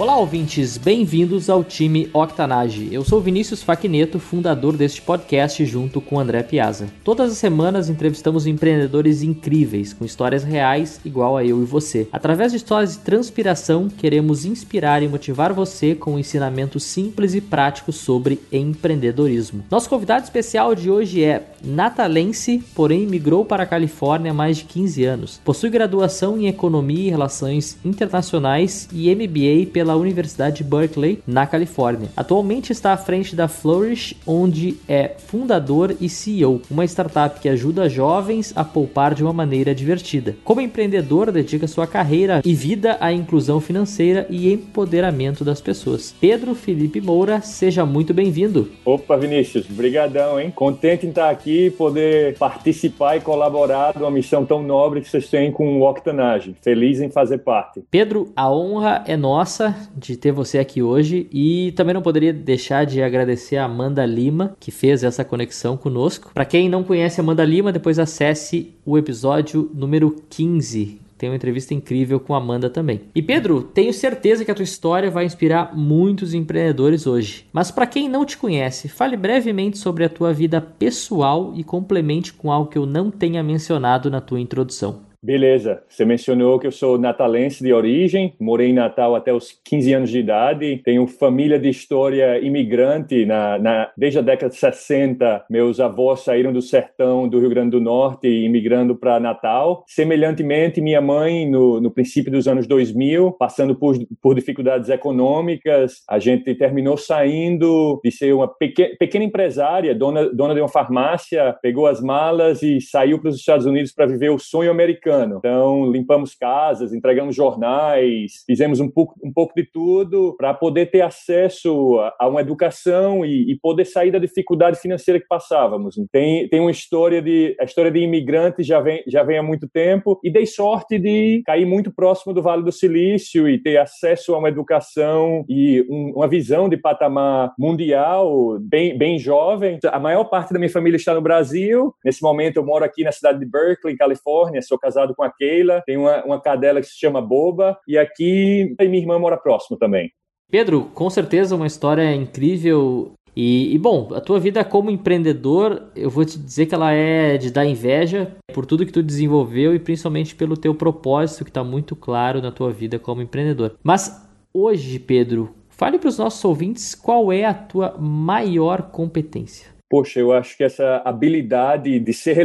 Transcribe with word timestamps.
Olá, 0.00 0.16
ouvintes, 0.16 0.78
bem-vindos 0.78 1.50
ao 1.50 1.62
time 1.62 2.08
Octanage. 2.14 2.88
Eu 2.90 3.04
sou 3.04 3.20
Vinícius 3.20 3.62
Faquineto, 3.62 4.18
fundador 4.18 4.74
deste 4.74 5.02
podcast 5.02 5.62
junto 5.66 6.00
com 6.00 6.18
André 6.18 6.42
Piazza. 6.42 6.88
Todas 7.04 7.32
as 7.32 7.36
semanas 7.36 7.90
entrevistamos 7.90 8.46
empreendedores 8.46 9.22
incríveis, 9.22 9.92
com 9.92 10.06
histórias 10.06 10.42
reais, 10.42 10.98
igual 11.04 11.36
a 11.36 11.44
eu 11.44 11.60
e 11.60 11.66
você. 11.66 12.08
Através 12.10 12.50
de 12.50 12.56
histórias 12.56 12.92
de 12.92 13.00
transpiração, 13.00 13.90
queremos 13.90 14.46
inspirar 14.46 15.02
e 15.02 15.08
motivar 15.08 15.52
você 15.52 15.94
com 15.94 16.14
um 16.14 16.18
ensinamento 16.18 16.80
simples 16.80 17.34
e 17.34 17.42
prático 17.42 17.92
sobre 17.92 18.40
empreendedorismo. 18.50 19.64
Nosso 19.70 19.90
convidado 19.90 20.24
especial 20.24 20.74
de 20.74 20.90
hoje 20.90 21.22
é 21.22 21.42
natalense, 21.62 22.64
porém 22.74 23.06
migrou 23.06 23.44
para 23.44 23.64
a 23.64 23.66
Califórnia 23.66 24.30
há 24.30 24.34
mais 24.34 24.56
de 24.56 24.64
15 24.64 25.04
anos. 25.04 25.40
Possui 25.44 25.68
graduação 25.68 26.38
em 26.38 26.46
Economia 26.46 27.08
e 27.08 27.10
Relações 27.10 27.76
Internacionais 27.84 28.88
e 28.90 29.14
MBA 29.14 29.70
pela 29.70 29.89
pela 29.90 29.96
Universidade 29.96 30.62
Berkeley, 30.62 31.18
na 31.26 31.46
Califórnia. 31.46 32.10
Atualmente 32.16 32.70
está 32.70 32.92
à 32.92 32.96
frente 32.96 33.34
da 33.34 33.48
Flourish, 33.48 34.16
onde 34.24 34.76
é 34.88 35.16
fundador 35.18 35.96
e 36.00 36.08
CEO, 36.08 36.62
uma 36.70 36.84
startup 36.84 37.40
que 37.40 37.48
ajuda 37.48 37.88
jovens 37.88 38.52
a 38.54 38.62
poupar 38.62 39.14
de 39.14 39.24
uma 39.24 39.32
maneira 39.32 39.74
divertida. 39.74 40.36
Como 40.44 40.60
empreendedor, 40.60 41.32
dedica 41.32 41.66
sua 41.66 41.86
carreira 41.86 42.40
e 42.44 42.54
vida 42.54 42.96
à 43.00 43.12
inclusão 43.12 43.60
financeira 43.60 44.26
e 44.30 44.52
empoderamento 44.52 45.44
das 45.44 45.60
pessoas. 45.60 46.14
Pedro 46.20 46.54
Felipe 46.54 47.00
Moura, 47.00 47.40
seja 47.40 47.84
muito 47.84 48.14
bem-vindo. 48.14 48.70
Opa, 48.84 49.16
Vinícius, 49.16 49.66
brigadão, 49.66 50.38
hein? 50.38 50.52
Contente 50.54 51.04
em 51.06 51.08
estar 51.08 51.30
aqui, 51.30 51.70
poder 51.70 52.38
participar 52.38 53.16
e 53.16 53.20
colaborar 53.20 53.92
de 53.92 53.98
uma 53.98 54.10
missão 54.10 54.44
tão 54.44 54.62
nobre 54.62 55.00
que 55.00 55.08
vocês 55.08 55.28
têm 55.28 55.50
com 55.50 55.80
o 55.80 55.88
Octanage. 55.88 56.54
Feliz 56.62 57.00
em 57.00 57.10
fazer 57.10 57.38
parte. 57.38 57.82
Pedro, 57.90 58.30
a 58.36 58.50
honra 58.52 59.02
é 59.06 59.16
nossa 59.16 59.79
de 59.96 60.16
ter 60.16 60.32
você 60.32 60.58
aqui 60.58 60.82
hoje 60.82 61.28
e 61.32 61.72
também 61.72 61.94
não 61.94 62.02
poderia 62.02 62.32
deixar 62.32 62.84
de 62.84 63.02
agradecer 63.02 63.56
a 63.56 63.64
Amanda 63.64 64.04
Lima, 64.04 64.56
que 64.58 64.70
fez 64.70 65.04
essa 65.04 65.24
conexão 65.24 65.76
conosco. 65.76 66.30
Para 66.34 66.44
quem 66.44 66.68
não 66.68 66.82
conhece 66.82 67.20
a 67.20 67.24
Amanda 67.24 67.44
Lima, 67.44 67.72
depois 67.72 67.98
acesse 67.98 68.74
o 68.84 68.98
episódio 68.98 69.70
número 69.74 70.16
15 70.28 71.00
tem 71.20 71.28
uma 71.28 71.36
entrevista 71.36 71.74
incrível 71.74 72.18
com 72.18 72.34
a 72.34 72.38
Amanda 72.38 72.70
também. 72.70 73.02
E 73.14 73.20
Pedro, 73.20 73.60
tenho 73.62 73.92
certeza 73.92 74.42
que 74.42 74.50
a 74.50 74.54
tua 74.54 74.62
história 74.62 75.10
vai 75.10 75.26
inspirar 75.26 75.76
muitos 75.76 76.32
empreendedores 76.32 77.06
hoje. 77.06 77.44
Mas 77.52 77.70
para 77.70 77.86
quem 77.86 78.08
não 78.08 78.24
te 78.24 78.38
conhece, 78.38 78.88
fale 78.88 79.18
brevemente 79.18 79.76
sobre 79.76 80.02
a 80.02 80.08
tua 80.08 80.32
vida 80.32 80.62
pessoal 80.62 81.52
e 81.54 81.62
complemente 81.62 82.32
com 82.32 82.50
algo 82.50 82.70
que 82.70 82.78
eu 82.78 82.86
não 82.86 83.10
tenha 83.10 83.42
mencionado 83.42 84.10
na 84.10 84.22
tua 84.22 84.40
introdução. 84.40 85.09
Beleza, 85.22 85.82
você 85.86 86.02
mencionou 86.02 86.58
que 86.58 86.66
eu 86.66 86.72
sou 86.72 86.96
natalense 86.96 87.62
de 87.62 87.74
origem, 87.74 88.34
morei 88.40 88.70
em 88.70 88.72
Natal 88.72 89.14
até 89.14 89.30
os 89.34 89.52
15 89.66 89.92
anos 89.92 90.10
de 90.10 90.18
idade, 90.18 90.80
tenho 90.82 91.06
família 91.06 91.58
de 91.58 91.68
história 91.68 92.38
imigrante, 92.38 93.26
na, 93.26 93.58
na, 93.58 93.90
desde 93.98 94.18
a 94.18 94.22
década 94.22 94.48
de 94.48 94.56
60, 94.56 95.44
meus 95.50 95.78
avós 95.78 96.20
saíram 96.20 96.54
do 96.54 96.62
sertão 96.62 97.28
do 97.28 97.38
Rio 97.38 97.50
Grande 97.50 97.72
do 97.72 97.82
Norte 97.82 98.28
imigrando 98.28 98.96
para 98.96 99.20
Natal. 99.20 99.84
Semelhantemente, 99.86 100.80
minha 100.80 101.02
mãe, 101.02 101.46
no, 101.46 101.82
no 101.82 101.90
princípio 101.90 102.32
dos 102.32 102.48
anos 102.48 102.66
2000, 102.66 103.32
passando 103.32 103.74
por, 103.74 103.96
por 104.22 104.34
dificuldades 104.34 104.88
econômicas, 104.88 106.02
a 106.08 106.18
gente 106.18 106.54
terminou 106.54 106.96
saindo 106.96 108.00
de 108.02 108.10
ser 108.10 108.32
uma 108.32 108.48
pequena, 108.48 108.96
pequena 108.98 109.24
empresária, 109.26 109.94
dona, 109.94 110.32
dona 110.32 110.54
de 110.54 110.62
uma 110.62 110.68
farmácia, 110.68 111.54
pegou 111.60 111.86
as 111.86 112.00
malas 112.00 112.62
e 112.62 112.80
saiu 112.80 113.18
para 113.18 113.28
os 113.28 113.36
Estados 113.36 113.66
Unidos 113.66 113.92
para 113.92 114.06
viver 114.06 114.30
o 114.30 114.38
sonho 114.38 114.70
americano 114.70 115.09
americano. 115.10 115.36
Então, 115.38 115.90
limpamos 115.90 116.34
casas, 116.34 116.92
entregamos 116.92 117.34
jornais, 117.34 118.44
fizemos 118.46 118.80
um 118.80 118.88
pouco, 118.88 119.14
um 119.22 119.32
pouco 119.32 119.52
de 119.54 119.64
tudo 119.64 120.34
para 120.38 120.54
poder 120.54 120.90
ter 120.90 121.02
acesso 121.02 121.98
a, 122.18 122.28
uma 122.28 122.40
educação 122.40 123.24
e, 123.24 123.50
e, 123.50 123.58
poder 123.58 123.84
sair 123.84 124.10
da 124.10 124.18
dificuldade 124.18 124.78
financeira 124.78 125.20
que 125.20 125.26
passávamos. 125.26 125.96
Tem, 126.12 126.48
tem 126.48 126.60
uma 126.60 126.70
história 126.70 127.20
de 127.20 127.56
a 127.60 127.64
história 127.64 127.90
de 127.90 127.98
imigrantes 128.00 128.66
já 128.66 128.80
vem 128.80 129.02
já 129.06 129.22
vem 129.22 129.38
há 129.38 129.42
muito 129.42 129.68
tempo 129.68 130.18
e 130.22 130.30
dei 130.30 130.46
sorte 130.46 130.98
de 130.98 131.42
cair 131.44 131.66
muito 131.66 131.92
próximo 131.92 132.32
do 132.32 132.42
Vale 132.42 132.62
do 132.62 132.72
Silício 132.72 133.48
e 133.48 133.58
ter 133.60 133.76
acesso 133.78 134.34
a 134.34 134.38
uma 134.38 134.48
educação 134.48 135.44
e 135.48 135.84
um, 135.90 136.12
uma 136.16 136.28
visão 136.28 136.68
de 136.68 136.76
patamar 136.76 137.52
mundial 137.58 138.58
bem 138.60 138.96
bem 138.96 139.18
jovem. 139.18 139.78
A 139.90 139.98
maior 139.98 140.24
parte 140.24 140.52
da 140.52 140.58
minha 140.58 140.70
família 140.70 140.96
está 140.96 141.14
no 141.14 141.20
Brasil. 141.20 141.94
Nesse 142.04 142.22
momento 142.22 142.56
eu 142.56 142.64
moro 142.64 142.84
aqui 142.84 143.02
na 143.02 143.12
cidade 143.12 143.38
de 143.38 143.46
Berkeley, 143.46 143.96
Califórnia. 143.96 144.62
Sou 144.62 144.78
casado 144.78 144.99
casado 145.00 145.14
com 145.14 145.22
a 145.22 145.30
Keila, 145.30 145.82
tem 145.86 145.96
uma, 145.96 146.24
uma 146.24 146.40
cadela 146.40 146.80
que 146.80 146.86
se 146.86 146.98
chama 146.98 147.20
Boba, 147.20 147.78
e 147.86 147.96
aqui 147.98 148.74
minha 148.80 148.98
irmã 148.98 149.18
mora 149.18 149.36
próximo 149.36 149.78
também. 149.78 150.10
Pedro, 150.50 150.90
com 150.94 151.08
certeza 151.08 151.54
uma 151.54 151.66
história 151.66 152.12
incrível. 152.14 153.12
E, 153.36 153.72
e, 153.72 153.78
bom, 153.78 154.12
a 154.12 154.20
tua 154.20 154.40
vida 154.40 154.64
como 154.64 154.90
empreendedor, 154.90 155.84
eu 155.94 156.10
vou 156.10 156.24
te 156.24 156.36
dizer 156.36 156.66
que 156.66 156.74
ela 156.74 156.92
é 156.92 157.38
de 157.38 157.52
dar 157.52 157.64
inveja 157.64 158.36
por 158.52 158.66
tudo 158.66 158.84
que 158.84 158.92
tu 158.92 159.02
desenvolveu 159.02 159.74
e 159.74 159.78
principalmente 159.78 160.34
pelo 160.34 160.56
teu 160.56 160.74
propósito 160.74 161.44
que 161.44 161.50
está 161.50 161.62
muito 161.62 161.94
claro 161.94 162.42
na 162.42 162.50
tua 162.50 162.72
vida 162.72 162.98
como 162.98 163.22
empreendedor. 163.22 163.76
Mas 163.84 164.28
hoje, 164.52 164.98
Pedro, 164.98 165.54
fale 165.68 165.98
para 165.98 166.08
os 166.08 166.18
nossos 166.18 166.44
ouvintes 166.44 166.96
qual 166.96 167.32
é 167.32 167.44
a 167.44 167.54
tua 167.54 167.96
maior 167.96 168.90
competência. 168.90 169.68
Poxa, 169.90 170.20
eu 170.20 170.32
acho 170.32 170.56
que 170.56 170.62
essa 170.62 171.02
habilidade 171.04 171.98
de 171.98 172.12
ser 172.12 172.36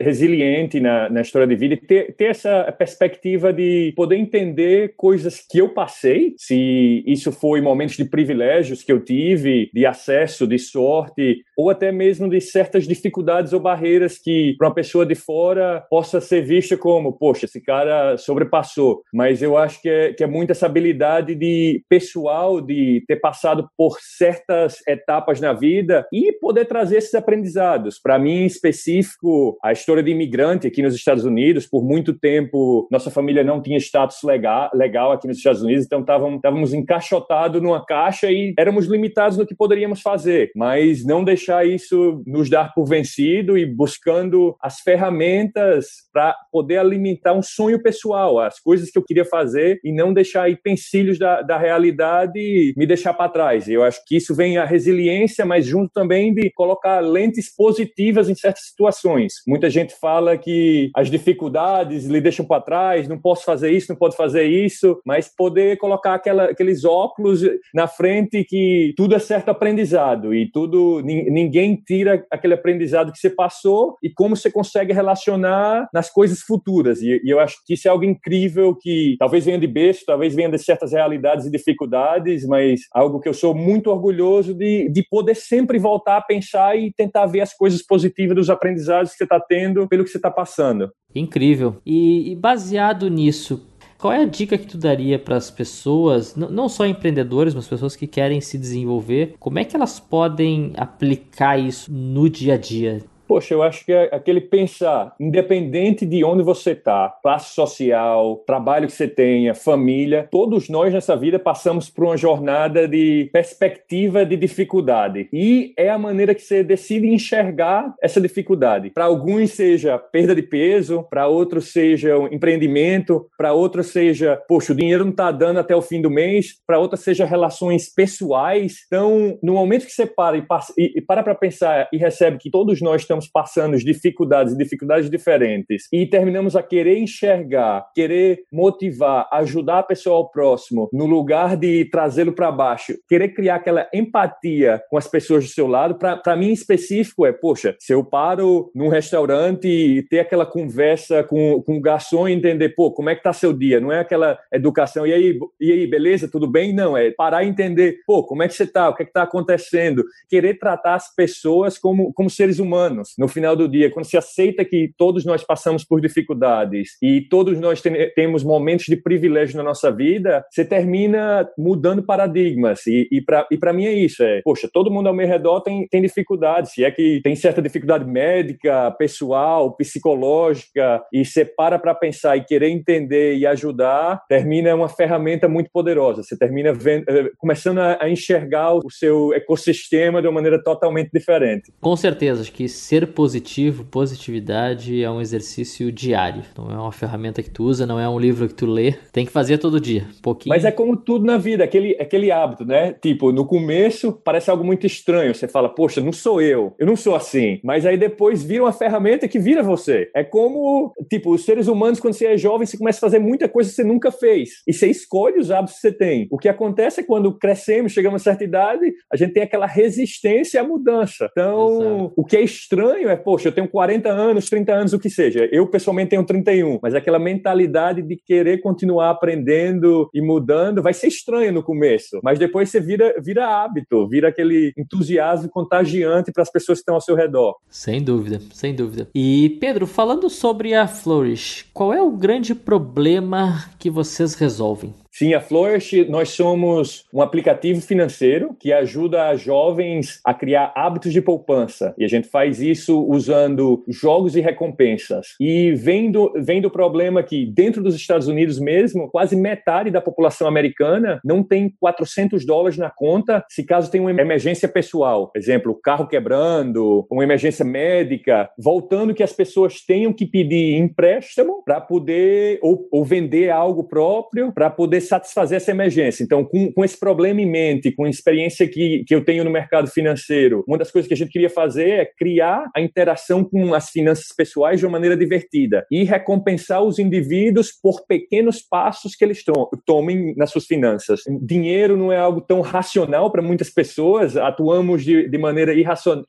resiliente 0.00 0.80
na, 0.80 1.08
na 1.08 1.20
história 1.20 1.46
de 1.46 1.54
vida 1.54 1.76
ter, 1.76 2.12
ter 2.16 2.24
essa 2.24 2.74
perspectiva 2.76 3.52
de 3.52 3.92
poder 3.94 4.16
entender 4.16 4.94
coisas 4.96 5.40
que 5.48 5.58
eu 5.58 5.68
passei, 5.68 6.34
se 6.36 7.04
isso 7.06 7.30
foi 7.30 7.60
momentos 7.60 7.96
de 7.96 8.04
privilégios 8.04 8.82
que 8.82 8.90
eu 8.90 8.98
tive, 8.98 9.70
de 9.72 9.86
acesso, 9.86 10.44
de 10.44 10.58
sorte, 10.58 11.44
ou 11.56 11.70
até 11.70 11.92
mesmo 11.92 12.28
de 12.28 12.40
certas 12.40 12.84
dificuldades 12.84 13.52
ou 13.52 13.60
barreiras 13.60 14.18
que 14.18 14.56
para 14.58 14.66
uma 14.66 14.74
pessoa 14.74 15.06
de 15.06 15.14
fora 15.14 15.86
possa 15.88 16.20
ser 16.20 16.42
vista 16.42 16.76
como, 16.76 17.12
poxa, 17.12 17.44
esse 17.44 17.60
cara 17.60 18.16
sobrepassou. 18.18 19.04
Mas 19.14 19.40
eu 19.40 19.56
acho 19.56 19.80
que 19.80 19.88
é, 19.88 20.12
que 20.12 20.24
é 20.24 20.26
muito 20.26 20.50
essa 20.50 20.66
habilidade 20.66 21.36
de 21.36 21.80
pessoal 21.88 22.60
de 22.60 23.04
ter 23.06 23.20
passado 23.20 23.70
por 23.76 23.98
certas 24.00 24.84
etapas 24.88 25.40
na 25.40 25.52
vida 25.52 26.04
e 26.12 26.32
poder 26.32 26.64
trazer 26.64 26.87
trazer 26.88 26.96
esses 26.96 27.14
aprendizados. 27.14 27.98
Para 27.98 28.18
mim, 28.18 28.42
em 28.42 28.46
específico, 28.46 29.58
a 29.62 29.72
história 29.72 30.02
de 30.02 30.10
imigrante 30.10 30.66
aqui 30.66 30.82
nos 30.82 30.94
Estados 30.94 31.24
Unidos, 31.24 31.66
por 31.66 31.84
muito 31.84 32.18
tempo, 32.18 32.88
nossa 32.90 33.10
família 33.10 33.44
não 33.44 33.60
tinha 33.60 33.76
status 33.78 34.22
legal, 34.24 34.70
legal 34.72 35.12
aqui 35.12 35.28
nos 35.28 35.36
Estados 35.36 35.62
Unidos, 35.62 35.84
então 35.84 36.00
estávamos 36.00 36.72
encaixotados 36.72 37.60
numa 37.60 37.84
caixa 37.84 38.30
e 38.30 38.54
éramos 38.58 38.86
limitados 38.86 39.36
no 39.36 39.46
que 39.46 39.54
poderíamos 39.54 40.00
fazer, 40.00 40.50
mas 40.56 41.04
não 41.04 41.22
deixar 41.22 41.66
isso 41.66 42.22
nos 42.26 42.48
dar 42.48 42.72
por 42.72 42.86
vencido 42.86 43.58
e 43.58 43.66
buscando 43.66 44.56
as 44.60 44.80
ferramentas 44.80 45.86
para 46.12 46.34
poder 46.50 46.78
alimentar 46.78 47.34
um 47.34 47.42
sonho 47.42 47.82
pessoal, 47.82 48.38
as 48.40 48.58
coisas 48.58 48.90
que 48.90 48.98
eu 48.98 49.04
queria 49.04 49.24
fazer 49.24 49.78
e 49.84 49.92
não 49.92 50.12
deixar 50.12 50.44
aí 50.44 50.56
pensilhos 50.56 51.18
da, 51.18 51.42
da 51.42 51.58
realidade 51.58 52.72
me 52.76 52.86
deixar 52.86 53.12
para 53.12 53.30
trás. 53.30 53.68
Eu 53.68 53.82
acho 53.82 54.00
que 54.06 54.16
isso 54.16 54.34
vem 54.34 54.56
a 54.56 54.64
resiliência, 54.64 55.44
mas 55.44 55.66
junto 55.66 55.92
também 55.92 56.32
de 56.32 56.50
colocar 56.52 56.77
colocar 56.78 57.00
lentes 57.00 57.54
positivas 57.54 58.28
em 58.28 58.34
certas 58.34 58.66
situações. 58.66 59.34
Muita 59.46 59.68
gente 59.68 59.94
fala 59.94 60.38
que 60.38 60.90
as 60.94 61.10
dificuldades 61.10 62.06
lhe 62.06 62.20
deixam 62.20 62.46
para 62.46 62.62
trás, 62.62 63.08
não 63.08 63.18
posso 63.18 63.44
fazer 63.44 63.72
isso, 63.72 63.90
não 63.90 63.96
pode 63.96 64.16
fazer 64.16 64.44
isso, 64.44 65.00
mas 65.04 65.28
poder 65.28 65.76
colocar 65.78 66.14
aquela, 66.14 66.44
aqueles 66.44 66.84
óculos 66.84 67.42
na 67.74 67.86
frente 67.86 68.44
que 68.44 68.94
tudo 68.96 69.14
é 69.14 69.18
certo 69.18 69.48
aprendizado 69.50 70.34
e 70.34 70.50
tudo 70.50 71.02
ninguém 71.02 71.76
tira 71.76 72.24
aquele 72.30 72.54
aprendizado 72.54 73.12
que 73.12 73.18
você 73.18 73.30
passou 73.30 73.96
e 74.02 74.10
como 74.10 74.36
você 74.36 74.50
consegue 74.50 74.92
relacionar 74.92 75.88
nas 75.92 76.10
coisas 76.10 76.40
futuras. 76.40 77.02
E, 77.02 77.20
e 77.24 77.30
eu 77.30 77.40
acho 77.40 77.58
que 77.66 77.74
isso 77.74 77.88
é 77.88 77.90
algo 77.90 78.04
incrível 78.04 78.74
que 78.74 79.16
talvez 79.18 79.44
venha 79.44 79.58
de 79.58 79.66
berço, 79.66 80.04
talvez 80.06 80.34
venha 80.34 80.48
de 80.48 80.58
certas 80.58 80.92
realidades 80.92 81.46
e 81.46 81.50
dificuldades, 81.50 82.46
mas 82.46 82.82
algo 82.92 83.20
que 83.20 83.28
eu 83.28 83.34
sou 83.34 83.54
muito 83.54 83.90
orgulhoso 83.90 84.54
de, 84.54 84.88
de 84.88 85.02
poder 85.02 85.34
sempre 85.34 85.78
voltar 85.78 86.18
a 86.18 86.22
pensar 86.22 86.67
e 86.76 86.92
tentar 86.92 87.26
ver 87.26 87.40
as 87.40 87.54
coisas 87.54 87.82
positivas 87.82 88.36
dos 88.36 88.50
aprendizados 88.50 89.12
que 89.12 89.18
você 89.18 89.24
está 89.24 89.40
tendo 89.40 89.86
pelo 89.88 90.04
que 90.04 90.10
você 90.10 90.18
está 90.18 90.30
passando. 90.30 90.90
Incrível. 91.14 91.76
E, 91.84 92.32
e 92.32 92.36
baseado 92.36 93.08
nisso, 93.08 93.66
qual 93.98 94.12
é 94.12 94.22
a 94.22 94.26
dica 94.26 94.56
que 94.56 94.66
tu 94.66 94.78
daria 94.78 95.18
para 95.18 95.36
as 95.36 95.50
pessoas, 95.50 96.36
não 96.36 96.68
só 96.68 96.86
empreendedores, 96.86 97.52
mas 97.52 97.66
pessoas 97.66 97.96
que 97.96 98.06
querem 98.06 98.40
se 98.40 98.56
desenvolver? 98.56 99.34
Como 99.40 99.58
é 99.58 99.64
que 99.64 99.74
elas 99.74 99.98
podem 99.98 100.72
aplicar 100.76 101.58
isso 101.58 101.90
no 101.92 102.30
dia 102.30 102.54
a 102.54 102.56
dia? 102.56 103.02
Poxa, 103.28 103.52
eu 103.52 103.62
acho 103.62 103.84
que 103.84 103.92
é 103.92 104.08
aquele 104.10 104.40
pensar, 104.40 105.14
independente 105.20 106.06
de 106.06 106.24
onde 106.24 106.42
você 106.42 106.70
está, 106.70 107.14
classe 107.22 107.54
social, 107.54 108.36
trabalho 108.46 108.86
que 108.86 108.92
você 108.94 109.06
tenha, 109.06 109.54
família, 109.54 110.26
todos 110.30 110.70
nós 110.70 110.94
nessa 110.94 111.14
vida 111.14 111.38
passamos 111.38 111.90
por 111.90 112.04
uma 112.04 112.16
jornada 112.16 112.88
de 112.88 113.28
perspectiva 113.30 114.24
de 114.24 114.34
dificuldade. 114.34 115.28
E 115.30 115.74
é 115.76 115.90
a 115.90 115.98
maneira 115.98 116.34
que 116.34 116.40
você 116.40 116.64
decide 116.64 117.06
enxergar 117.06 117.94
essa 118.02 118.18
dificuldade. 118.18 118.88
Para 118.88 119.04
alguns 119.04 119.50
seja 119.50 119.98
perda 119.98 120.34
de 120.34 120.42
peso, 120.42 121.06
para 121.10 121.28
outros 121.28 121.70
seja 121.70 122.16
um 122.16 122.28
empreendimento, 122.28 123.28
para 123.36 123.52
outros 123.52 123.88
seja, 123.88 124.42
poxa, 124.48 124.72
o 124.72 124.76
dinheiro 124.76 125.04
não 125.04 125.10
está 125.10 125.30
dando 125.30 125.60
até 125.60 125.76
o 125.76 125.82
fim 125.82 126.00
do 126.00 126.10
mês, 126.10 126.54
para 126.66 126.78
outras 126.78 127.00
seja 127.00 127.26
relações 127.26 127.92
pessoais. 127.92 128.84
Então, 128.86 129.38
no 129.42 129.52
momento 129.52 129.84
que 129.84 129.92
você 129.92 130.06
para 130.06 130.38
e, 130.38 130.44
e 130.78 131.02
para 131.02 131.22
para 131.22 131.34
pensar 131.34 131.90
e 131.92 131.98
recebe 131.98 132.38
que 132.38 132.50
todos 132.50 132.80
nós 132.80 133.02
estamos 133.02 133.17
passando 133.26 133.76
dificuldades, 133.78 134.56
dificuldades 134.56 135.10
diferentes, 135.10 135.88
e 135.92 136.06
terminamos 136.06 136.54
a 136.54 136.62
querer 136.62 136.98
enxergar, 136.98 137.86
querer 137.94 138.44
motivar, 138.52 139.28
ajudar 139.32 139.80
a 139.80 139.82
pessoa 139.82 140.16
ao 140.16 140.30
próximo, 140.30 140.88
no 140.92 141.06
lugar 141.06 141.56
de 141.56 141.86
trazê-lo 141.86 142.32
para 142.32 142.52
baixo, 142.52 142.94
querer 143.08 143.30
criar 143.30 143.56
aquela 143.56 143.88
empatia 143.92 144.80
com 144.90 144.96
as 144.96 145.08
pessoas 145.08 145.44
do 145.44 145.50
seu 145.50 145.66
lado, 145.66 145.96
para 145.96 146.36
mim 146.36 146.48
em 146.48 146.52
específico 146.52 147.24
é, 147.26 147.32
poxa, 147.32 147.76
se 147.78 147.92
eu 147.92 148.04
paro 148.04 148.70
num 148.74 148.88
restaurante 148.88 149.66
e 149.66 150.02
ter 150.02 150.20
aquela 150.20 150.46
conversa 150.46 151.22
com, 151.22 151.62
com 151.62 151.78
o 151.78 151.80
garçom 151.80 152.28
e 152.28 152.32
entender, 152.32 152.70
pô, 152.70 152.92
como 152.92 153.10
é 153.10 153.14
que 153.14 153.22
tá 153.22 153.32
seu 153.32 153.52
dia? 153.52 153.80
Não 153.80 153.92
é 153.92 154.00
aquela 154.00 154.38
educação, 154.52 155.06
e 155.06 155.12
aí, 155.12 155.38
e 155.60 155.72
aí, 155.72 155.86
beleza, 155.86 156.28
tudo 156.30 156.46
bem? 156.46 156.74
Não, 156.74 156.96
é 156.96 157.10
parar 157.10 157.44
e 157.44 157.48
entender, 157.48 158.00
pô, 158.06 158.24
como 158.24 158.42
é 158.42 158.48
que 158.48 158.54
você 158.54 158.66
tá? 158.66 158.88
O 158.88 158.94
que 158.94 159.02
é 159.02 159.06
que 159.06 159.12
tá 159.12 159.22
acontecendo? 159.22 160.04
Querer 160.28 160.58
tratar 160.58 160.94
as 160.94 161.14
pessoas 161.14 161.78
como, 161.78 162.12
como 162.12 162.30
seres 162.30 162.58
humanos. 162.58 163.07
No 163.16 163.28
final 163.28 163.54
do 163.54 163.68
dia, 163.68 163.90
quando 163.90 164.06
se 164.06 164.16
aceita 164.16 164.64
que 164.64 164.92
todos 164.96 165.24
nós 165.24 165.44
passamos 165.44 165.84
por 165.84 166.00
dificuldades 166.00 166.96
e 167.02 167.22
todos 167.22 167.58
nós 167.58 167.80
tem, 167.80 168.12
temos 168.14 168.42
momentos 168.42 168.86
de 168.86 168.96
privilégio 168.96 169.56
na 169.56 169.62
nossa 169.62 169.90
vida, 169.90 170.44
você 170.50 170.64
termina 170.64 171.48
mudando 171.56 172.02
paradigmas. 172.02 172.86
E, 172.86 173.08
e 173.10 173.20
para 173.22 173.72
mim 173.72 173.86
é 173.86 173.92
isso: 173.92 174.22
é, 174.22 174.40
poxa, 174.42 174.68
todo 174.72 174.90
mundo 174.90 175.08
ao 175.08 175.14
meu 175.14 175.26
redor 175.26 175.60
tem, 175.60 175.86
tem 175.88 176.02
dificuldades. 176.02 176.72
Se 176.72 176.84
é 176.84 176.90
que 176.90 177.20
tem 177.22 177.36
certa 177.36 177.62
dificuldade 177.62 178.04
médica, 178.04 178.90
pessoal, 178.92 179.76
psicológica, 179.76 181.02
e 181.12 181.24
você 181.24 181.44
para 181.44 181.78
para 181.78 181.94
pensar 181.94 182.36
e 182.36 182.44
querer 182.44 182.70
entender 182.70 183.36
e 183.36 183.46
ajudar, 183.46 184.22
termina 184.28 184.74
uma 184.74 184.88
ferramenta 184.88 185.48
muito 185.48 185.70
poderosa. 185.70 186.22
Você 186.22 186.36
termina 186.36 186.72
vendo, 186.72 187.04
eh, 187.08 187.30
começando 187.36 187.78
a, 187.78 187.98
a 188.00 188.10
enxergar 188.10 188.74
o 188.74 188.90
seu 188.90 189.32
ecossistema 189.32 190.20
de 190.20 190.28
uma 190.28 190.34
maneira 190.34 190.62
totalmente 190.62 191.10
diferente. 191.12 191.72
Com 191.80 191.96
certeza, 191.96 192.42
acho 192.42 192.52
que 192.52 192.68
ser 192.68 192.97
positivo, 193.06 193.84
positividade 193.84 195.02
é 195.02 195.10
um 195.10 195.20
exercício 195.20 195.90
diário. 195.92 196.42
Não 196.56 196.70
é 196.70 196.76
uma 196.76 196.92
ferramenta 196.92 197.42
que 197.42 197.50
tu 197.50 197.64
usa, 197.64 197.86
não 197.86 197.98
é 197.98 198.08
um 198.08 198.18
livro 198.18 198.48
que 198.48 198.54
tu 198.54 198.66
lê. 198.66 198.94
Tem 199.12 199.24
que 199.24 199.32
fazer 199.32 199.58
todo 199.58 199.80
dia, 199.80 200.06
um 200.18 200.22
pouquinho. 200.22 200.54
Mas 200.54 200.64
é 200.64 200.70
como 200.70 200.96
tudo 200.96 201.24
na 201.24 201.38
vida, 201.38 201.64
aquele, 201.64 201.96
aquele 202.00 202.30
hábito, 202.30 202.64
né? 202.64 202.94
Tipo, 203.00 203.32
no 203.32 203.46
começo 203.46 204.12
parece 204.24 204.50
algo 204.50 204.64
muito 204.64 204.86
estranho. 204.86 205.34
Você 205.34 205.48
fala, 205.48 205.68
poxa, 205.68 206.00
não 206.00 206.12
sou 206.12 206.40
eu, 206.40 206.74
eu 206.78 206.86
não 206.86 206.96
sou 206.96 207.14
assim. 207.14 207.60
Mas 207.62 207.86
aí 207.86 207.96
depois 207.96 208.42
vira 208.42 208.64
uma 208.64 208.72
ferramenta 208.72 209.28
que 209.28 209.38
vira 209.38 209.62
você. 209.62 210.10
É 210.14 210.24
como, 210.24 210.92
tipo, 211.10 211.32
os 211.32 211.44
seres 211.44 211.68
humanos, 211.68 212.00
quando 212.00 212.14
você 212.14 212.26
é 212.26 212.36
jovem, 212.36 212.66
você 212.66 212.76
começa 212.76 212.98
a 212.98 213.00
fazer 213.00 213.18
muita 213.18 213.48
coisa 213.48 213.70
que 213.70 213.76
você 213.76 213.84
nunca 213.84 214.10
fez. 214.10 214.62
E 214.66 214.72
você 214.72 214.88
escolhe 214.88 215.38
os 215.38 215.50
hábitos 215.50 215.76
que 215.76 215.80
você 215.80 215.92
tem. 215.92 216.26
O 216.30 216.38
que 216.38 216.48
acontece 216.48 217.00
é 217.00 217.04
quando 217.04 217.36
crescemos, 217.38 217.92
chegamos 217.92 218.22
a 218.22 218.24
certa 218.24 218.44
idade, 218.44 218.92
a 219.12 219.16
gente 219.16 219.32
tem 219.32 219.42
aquela 219.42 219.66
resistência 219.66 220.60
à 220.60 220.64
mudança. 220.64 221.28
Então, 221.32 221.80
Exato. 221.80 222.12
o 222.16 222.24
que 222.24 222.36
é 222.36 222.42
estranho 222.42 222.87
é, 222.96 223.16
poxa, 223.16 223.48
eu 223.48 223.52
tenho 223.52 223.68
40 223.68 224.08
anos, 224.08 224.48
30 224.48 224.72
anos, 224.72 224.92
o 224.92 224.98
que 224.98 225.10
seja. 225.10 225.48
Eu, 225.50 225.66
pessoalmente, 225.66 226.10
tenho 226.10 226.24
31, 226.24 226.78
mas 226.82 226.94
aquela 226.94 227.18
mentalidade 227.18 228.02
de 228.02 228.16
querer 228.16 228.58
continuar 228.58 229.10
aprendendo 229.10 230.08
e 230.14 230.20
mudando 230.20 230.82
vai 230.82 230.94
ser 230.94 231.08
estranho 231.08 231.52
no 231.52 231.62
começo, 231.62 232.20
mas 232.22 232.38
depois 232.38 232.70
você 232.70 232.80
vira, 232.80 233.14
vira 233.20 233.46
hábito, 233.46 234.08
vira 234.08 234.28
aquele 234.28 234.72
entusiasmo 234.76 235.48
contagiante 235.48 236.32
para 236.32 236.42
as 236.42 236.50
pessoas 236.50 236.78
que 236.78 236.82
estão 236.82 236.94
ao 236.94 237.00
seu 237.00 237.14
redor. 237.14 237.56
Sem 237.68 238.02
dúvida, 238.02 238.40
sem 238.52 238.74
dúvida. 238.74 239.08
E, 239.14 239.58
Pedro, 239.60 239.86
falando 239.86 240.30
sobre 240.30 240.74
a 240.74 240.86
Flourish, 240.86 241.66
qual 241.72 241.92
é 241.92 242.00
o 242.00 242.10
grande 242.10 242.54
problema 242.54 243.64
que 243.78 243.90
vocês 243.90 244.34
resolvem? 244.34 244.94
Sim, 245.18 245.34
a 245.34 245.40
Flourish, 245.40 246.04
nós 246.08 246.28
somos 246.28 247.04
um 247.12 247.20
aplicativo 247.20 247.80
financeiro 247.80 248.54
que 248.56 248.72
ajuda 248.72 249.34
jovens 249.34 250.20
a 250.24 250.32
criar 250.32 250.70
hábitos 250.76 251.12
de 251.12 251.20
poupança. 251.20 251.92
E 251.98 252.04
a 252.04 252.08
gente 252.08 252.28
faz 252.28 252.62
isso 252.62 253.04
usando 253.04 253.82
jogos 253.88 254.36
e 254.36 254.40
recompensas. 254.40 255.34
E 255.40 255.72
vem 255.72 256.12
do, 256.12 256.32
vem 256.36 256.60
do 256.60 256.70
problema 256.70 257.20
que, 257.20 257.44
dentro 257.44 257.82
dos 257.82 257.96
Estados 257.96 258.28
Unidos 258.28 258.60
mesmo, 258.60 259.10
quase 259.10 259.34
metade 259.34 259.90
da 259.90 260.00
população 260.00 260.46
americana 260.46 261.20
não 261.24 261.42
tem 261.42 261.74
400 261.80 262.46
dólares 262.46 262.78
na 262.78 262.88
conta 262.88 263.44
se 263.48 263.64
caso 263.64 263.90
tem 263.90 264.00
uma 264.00 264.12
emergência 264.12 264.68
pessoal. 264.68 265.32
Por 265.32 265.38
exemplo, 265.40 265.72
o 265.72 265.80
carro 265.82 266.06
quebrando, 266.06 267.04
uma 267.10 267.24
emergência 267.24 267.64
médica, 267.64 268.48
voltando 268.56 269.12
que 269.12 269.24
as 269.24 269.32
pessoas 269.32 269.80
tenham 269.84 270.12
que 270.12 270.24
pedir 270.24 270.76
empréstimo 270.76 271.60
para 271.64 271.80
poder, 271.80 272.60
ou, 272.62 272.86
ou 272.92 273.04
vender 273.04 273.50
algo 273.50 273.82
próprio, 273.82 274.52
para 274.52 274.70
poder 274.70 275.07
satisfazer 275.08 275.56
essa 275.56 275.70
emergência. 275.70 276.22
Então, 276.22 276.44
com, 276.44 276.72
com 276.72 276.84
esse 276.84 276.98
problema 276.98 277.40
em 277.40 277.50
mente, 277.50 277.92
com 277.92 278.04
a 278.04 278.10
experiência 278.10 278.68
que, 278.68 279.04
que 279.06 279.14
eu 279.14 279.24
tenho 279.24 279.44
no 279.44 279.50
mercado 279.50 279.88
financeiro, 279.90 280.64
uma 280.66 280.78
das 280.78 280.90
coisas 280.90 281.08
que 281.08 281.14
a 281.14 281.16
gente 281.16 281.30
queria 281.30 281.50
fazer 281.50 281.90
é 281.90 282.04
criar 282.04 282.70
a 282.74 282.80
interação 282.80 283.44
com 283.44 283.74
as 283.74 283.90
finanças 283.90 284.28
pessoais 284.36 284.78
de 284.78 284.86
uma 284.86 284.92
maneira 284.92 285.16
divertida 285.16 285.86
e 285.90 286.04
recompensar 286.04 286.82
os 286.82 286.98
indivíduos 286.98 287.72
por 287.72 288.06
pequenos 288.06 288.62
passos 288.62 289.14
que 289.14 289.24
eles 289.24 289.42
to 289.44 289.70
tomem 289.84 290.34
nas 290.36 290.50
suas 290.50 290.66
finanças. 290.66 291.20
Dinheiro 291.42 291.96
não 291.96 292.12
é 292.12 292.18
algo 292.18 292.40
tão 292.40 292.60
racional 292.60 293.30
para 293.30 293.42
muitas 293.42 293.70
pessoas, 293.70 294.36
atuamos 294.36 295.04
de, 295.04 295.28
de 295.28 295.38
maneira 295.38 295.72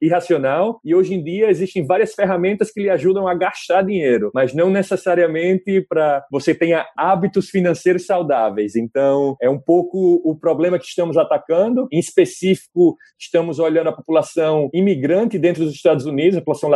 irracional 0.02 0.80
e 0.84 0.96
hoje 0.96 1.14
em 1.14 1.24
dia 1.24 1.50
existem 1.50 1.86
várias 1.86 2.14
ferramentas 2.14 2.72
que 2.72 2.82
lhe 2.82 2.90
ajudam 2.90 3.28
a 3.28 3.34
gastar 3.34 3.82
dinheiro, 3.84 4.32
mas 4.34 4.54
não 4.54 4.70
necessariamente 4.70 5.82
para 5.88 6.26
você 6.32 6.54
tenha 6.54 6.86
hábitos 6.96 7.50
financeiros 7.50 8.06
saudáveis. 8.06 8.69
Então, 8.76 9.36
é 9.42 9.50
um 9.50 9.60
pouco 9.60 10.22
o 10.24 10.36
problema 10.36 10.80
que 10.80 10.86
estamos 10.86 11.18
atacando. 11.18 11.88
Em 11.92 12.00
específico, 12.00 12.98
estamos 13.20 13.60
olhando 13.60 13.90
a 13.90 13.94
população 13.94 14.70
imigrante 14.74 15.38
dentro 15.38 15.64
dos 15.64 15.74
Estados 15.74 16.06
Unidos, 16.06 16.38
a 16.38 16.42
população 16.42 16.70